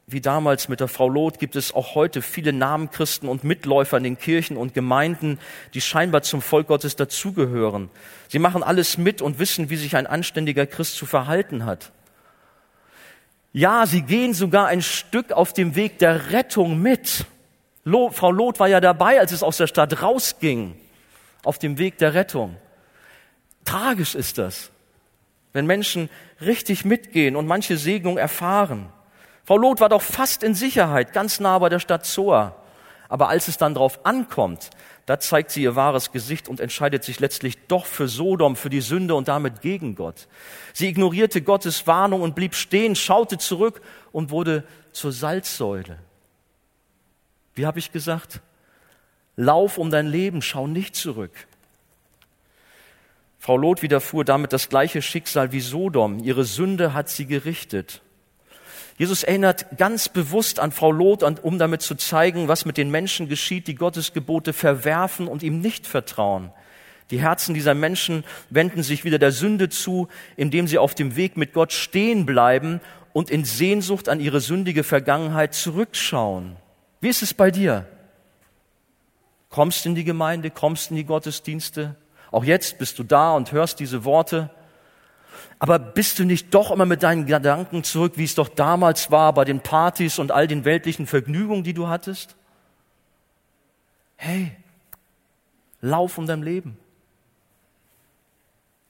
[0.06, 4.04] wie damals mit der Frau Lot gibt es auch heute viele Namenchristen und Mitläufer in
[4.04, 5.38] den Kirchen und Gemeinden,
[5.74, 7.90] die scheinbar zum Volk Gottes dazugehören.
[8.26, 11.92] Sie machen alles mit und wissen, wie sich ein anständiger Christ zu verhalten hat.
[13.52, 17.26] Ja, sie gehen sogar ein Stück auf dem Weg der Rettung mit.
[17.84, 20.76] Lot, Frau Lot war ja dabei, als es aus der Stadt rausging,
[21.42, 22.56] auf dem Weg der Rettung.
[23.64, 24.70] Tragisch ist das,
[25.52, 26.08] wenn Menschen
[26.40, 28.92] richtig mitgehen und manche Segnung erfahren.
[29.44, 32.59] Frau Lot war doch fast in Sicherheit, ganz nah bei der Stadt Zoar.
[33.10, 34.70] Aber als es dann drauf ankommt,
[35.04, 38.80] da zeigt sie ihr wahres Gesicht und entscheidet sich letztlich doch für Sodom, für die
[38.80, 40.28] Sünde und damit gegen Gott.
[40.72, 43.82] Sie ignorierte Gottes Warnung und blieb stehen, schaute zurück
[44.12, 45.98] und wurde zur Salzsäule.
[47.56, 48.40] Wie habe ich gesagt?
[49.34, 51.32] Lauf um dein Leben, schau nicht zurück.
[53.40, 56.20] Frau Lot widerfuhr damit das gleiche Schicksal wie Sodom.
[56.20, 58.02] Ihre Sünde hat sie gerichtet.
[59.00, 63.30] Jesus erinnert ganz bewusst an Frau Lot, um damit zu zeigen, was mit den Menschen
[63.30, 66.52] geschieht, die Gottes Gebote verwerfen und ihm nicht vertrauen.
[67.10, 71.38] Die Herzen dieser Menschen wenden sich wieder der Sünde zu, indem sie auf dem Weg
[71.38, 72.82] mit Gott stehen bleiben
[73.14, 76.56] und in Sehnsucht an ihre sündige Vergangenheit zurückschauen.
[77.00, 77.86] Wie ist es bei dir?
[79.48, 81.96] Kommst in die Gemeinde, kommst in die Gottesdienste?
[82.30, 84.50] Auch jetzt bist du da und hörst diese Worte.
[85.58, 89.32] Aber bist du nicht doch immer mit deinen Gedanken zurück, wie es doch damals war
[89.32, 92.36] bei den Partys und all den weltlichen Vergnügungen, die du hattest?
[94.16, 94.56] Hey,
[95.80, 96.76] lauf um dein Leben.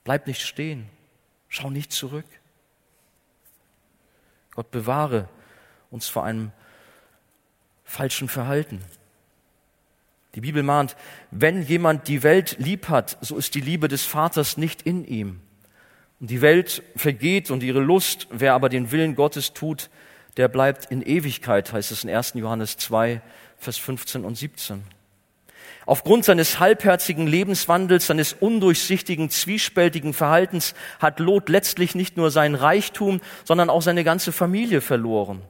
[0.03, 0.89] Bleib nicht stehen.
[1.47, 2.25] Schau nicht zurück.
[4.55, 5.27] Gott bewahre
[5.89, 6.51] uns vor einem
[7.83, 8.79] falschen Verhalten.
[10.35, 10.95] Die Bibel mahnt,
[11.29, 15.41] wenn jemand die Welt lieb hat, so ist die Liebe des Vaters nicht in ihm.
[16.23, 19.89] Die Welt vergeht und ihre Lust, wer aber den Willen Gottes tut,
[20.37, 22.33] der bleibt in Ewigkeit, heißt es in 1.
[22.35, 23.21] Johannes 2,
[23.57, 24.83] Vers 15 und 17.
[25.87, 33.19] Aufgrund seines halbherzigen Lebenswandels, seines undurchsichtigen, zwiespältigen Verhaltens hat Lot letztlich nicht nur sein Reichtum,
[33.43, 35.41] sondern auch seine ganze Familie verloren.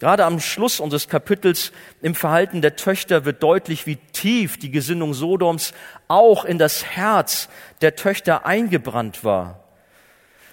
[0.00, 5.14] Gerade am Schluss unseres Kapitels im Verhalten der Töchter wird deutlich, wie tief die Gesinnung
[5.14, 5.74] Sodoms
[6.08, 7.48] auch in das Herz
[7.82, 9.61] der Töchter eingebrannt war.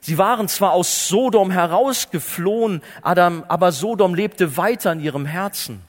[0.02, 5.82] Sie waren zwar aus Sodom herausgeflohen, Adam, aber Sodom lebte weiter in ihrem Herzen.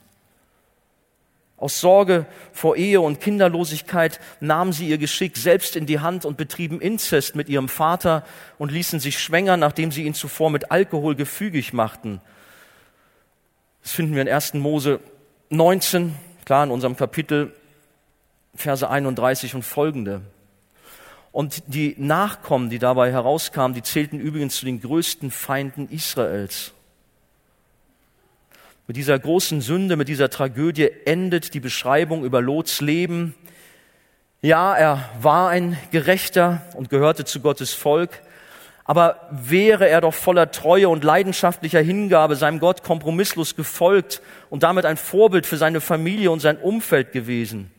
[1.61, 6.35] Aus Sorge vor Ehe und Kinderlosigkeit nahmen sie ihr Geschick selbst in die Hand und
[6.35, 8.25] betrieben Inzest mit ihrem Vater
[8.57, 12.19] und ließen sich schwängern, nachdem sie ihn zuvor mit Alkohol gefügig machten.
[13.83, 14.55] Das finden wir in 1.
[14.55, 14.99] Mose
[15.49, 17.53] 19, klar in unserem Kapitel,
[18.55, 20.21] Verse 31 und folgende.
[21.31, 26.73] Und die Nachkommen, die dabei herauskamen, die zählten übrigens zu den größten Feinden Israels.
[28.87, 33.35] Mit dieser großen Sünde, mit dieser Tragödie endet die Beschreibung über Lots Leben.
[34.41, 38.21] Ja, er war ein Gerechter und gehörte zu Gottes Volk,
[38.83, 44.85] aber wäre er doch voller Treue und leidenschaftlicher Hingabe seinem Gott kompromisslos gefolgt und damit
[44.85, 47.71] ein Vorbild für seine Familie und sein Umfeld gewesen.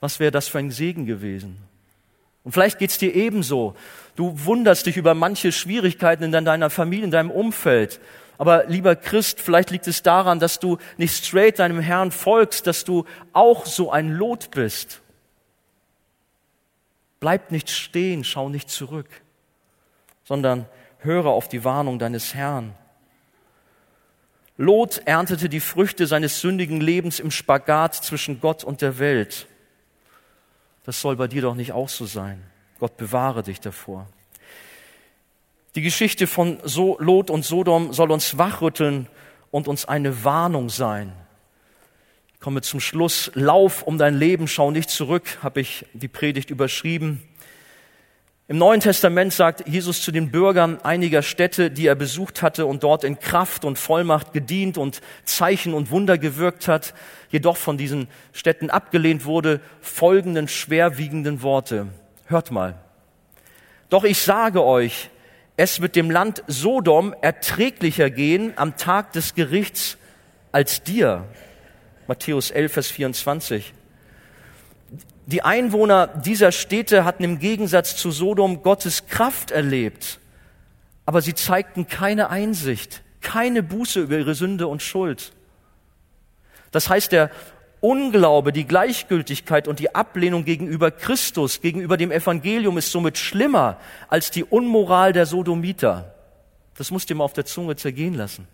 [0.00, 1.56] Was wäre das für ein Segen gewesen?
[2.44, 3.74] Und vielleicht geht's dir ebenso.
[4.16, 8.00] Du wunderst dich über manche Schwierigkeiten in deiner Familie, in deinem Umfeld.
[8.36, 12.84] Aber lieber Christ, vielleicht liegt es daran, dass du nicht straight deinem Herrn folgst, dass
[12.84, 15.00] du auch so ein Lot bist.
[17.20, 19.08] Bleib nicht stehen, schau nicht zurück,
[20.24, 20.66] sondern
[20.98, 22.74] höre auf die Warnung deines Herrn.
[24.56, 29.46] Lot erntete die Früchte seines sündigen Lebens im Spagat zwischen Gott und der Welt.
[30.84, 32.42] Das soll bei dir doch nicht auch so sein.
[32.78, 34.06] Gott bewahre dich davor.
[35.74, 36.58] Die Geschichte von
[36.98, 39.08] Lot und Sodom soll uns wachrütteln
[39.50, 41.12] und uns eine Warnung sein
[42.44, 43.30] komme zum Schluss.
[43.32, 47.22] Lauf um dein Leben, schau nicht zurück, habe ich die Predigt überschrieben.
[48.46, 52.82] Im Neuen Testament sagt Jesus zu den Bürgern einiger Städte, die er besucht hatte und
[52.82, 56.92] dort in Kraft und Vollmacht gedient und Zeichen und Wunder gewirkt hat,
[57.30, 61.86] jedoch von diesen Städten abgelehnt wurde, folgenden schwerwiegenden Worte.
[62.26, 62.74] Hört mal.
[63.88, 65.08] Doch ich sage euch,
[65.56, 69.96] es wird dem Land Sodom erträglicher gehen am Tag des Gerichts
[70.52, 71.24] als dir.
[72.08, 73.72] Matthäus 11, Vers 24.
[75.26, 80.20] Die Einwohner dieser Städte hatten im Gegensatz zu Sodom Gottes Kraft erlebt,
[81.06, 85.32] aber sie zeigten keine Einsicht, keine Buße über ihre Sünde und Schuld.
[86.72, 87.30] Das heißt, der
[87.80, 94.30] Unglaube, die Gleichgültigkeit und die Ablehnung gegenüber Christus, gegenüber dem Evangelium ist somit schlimmer als
[94.30, 96.14] die Unmoral der Sodomiter.
[96.76, 98.48] Das musst du mal auf der Zunge zergehen lassen.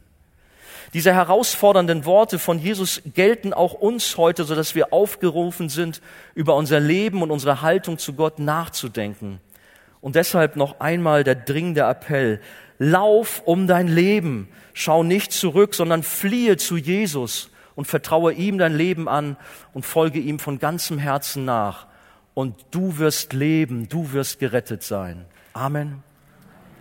[0.94, 6.00] Diese herausfordernden Worte von Jesus gelten auch uns heute, so dass wir aufgerufen sind,
[6.34, 9.40] über unser Leben und unsere Haltung zu Gott nachzudenken.
[10.00, 12.40] Und deshalb noch einmal der dringende Appell.
[12.78, 14.48] Lauf um dein Leben.
[14.72, 19.36] Schau nicht zurück, sondern fliehe zu Jesus und vertraue ihm dein Leben an
[19.74, 21.86] und folge ihm von ganzem Herzen nach.
[22.34, 25.26] Und du wirst leben, du wirst gerettet sein.
[25.52, 26.02] Amen.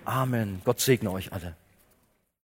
[0.06, 0.62] Amen.
[0.64, 1.56] Gott segne euch alle.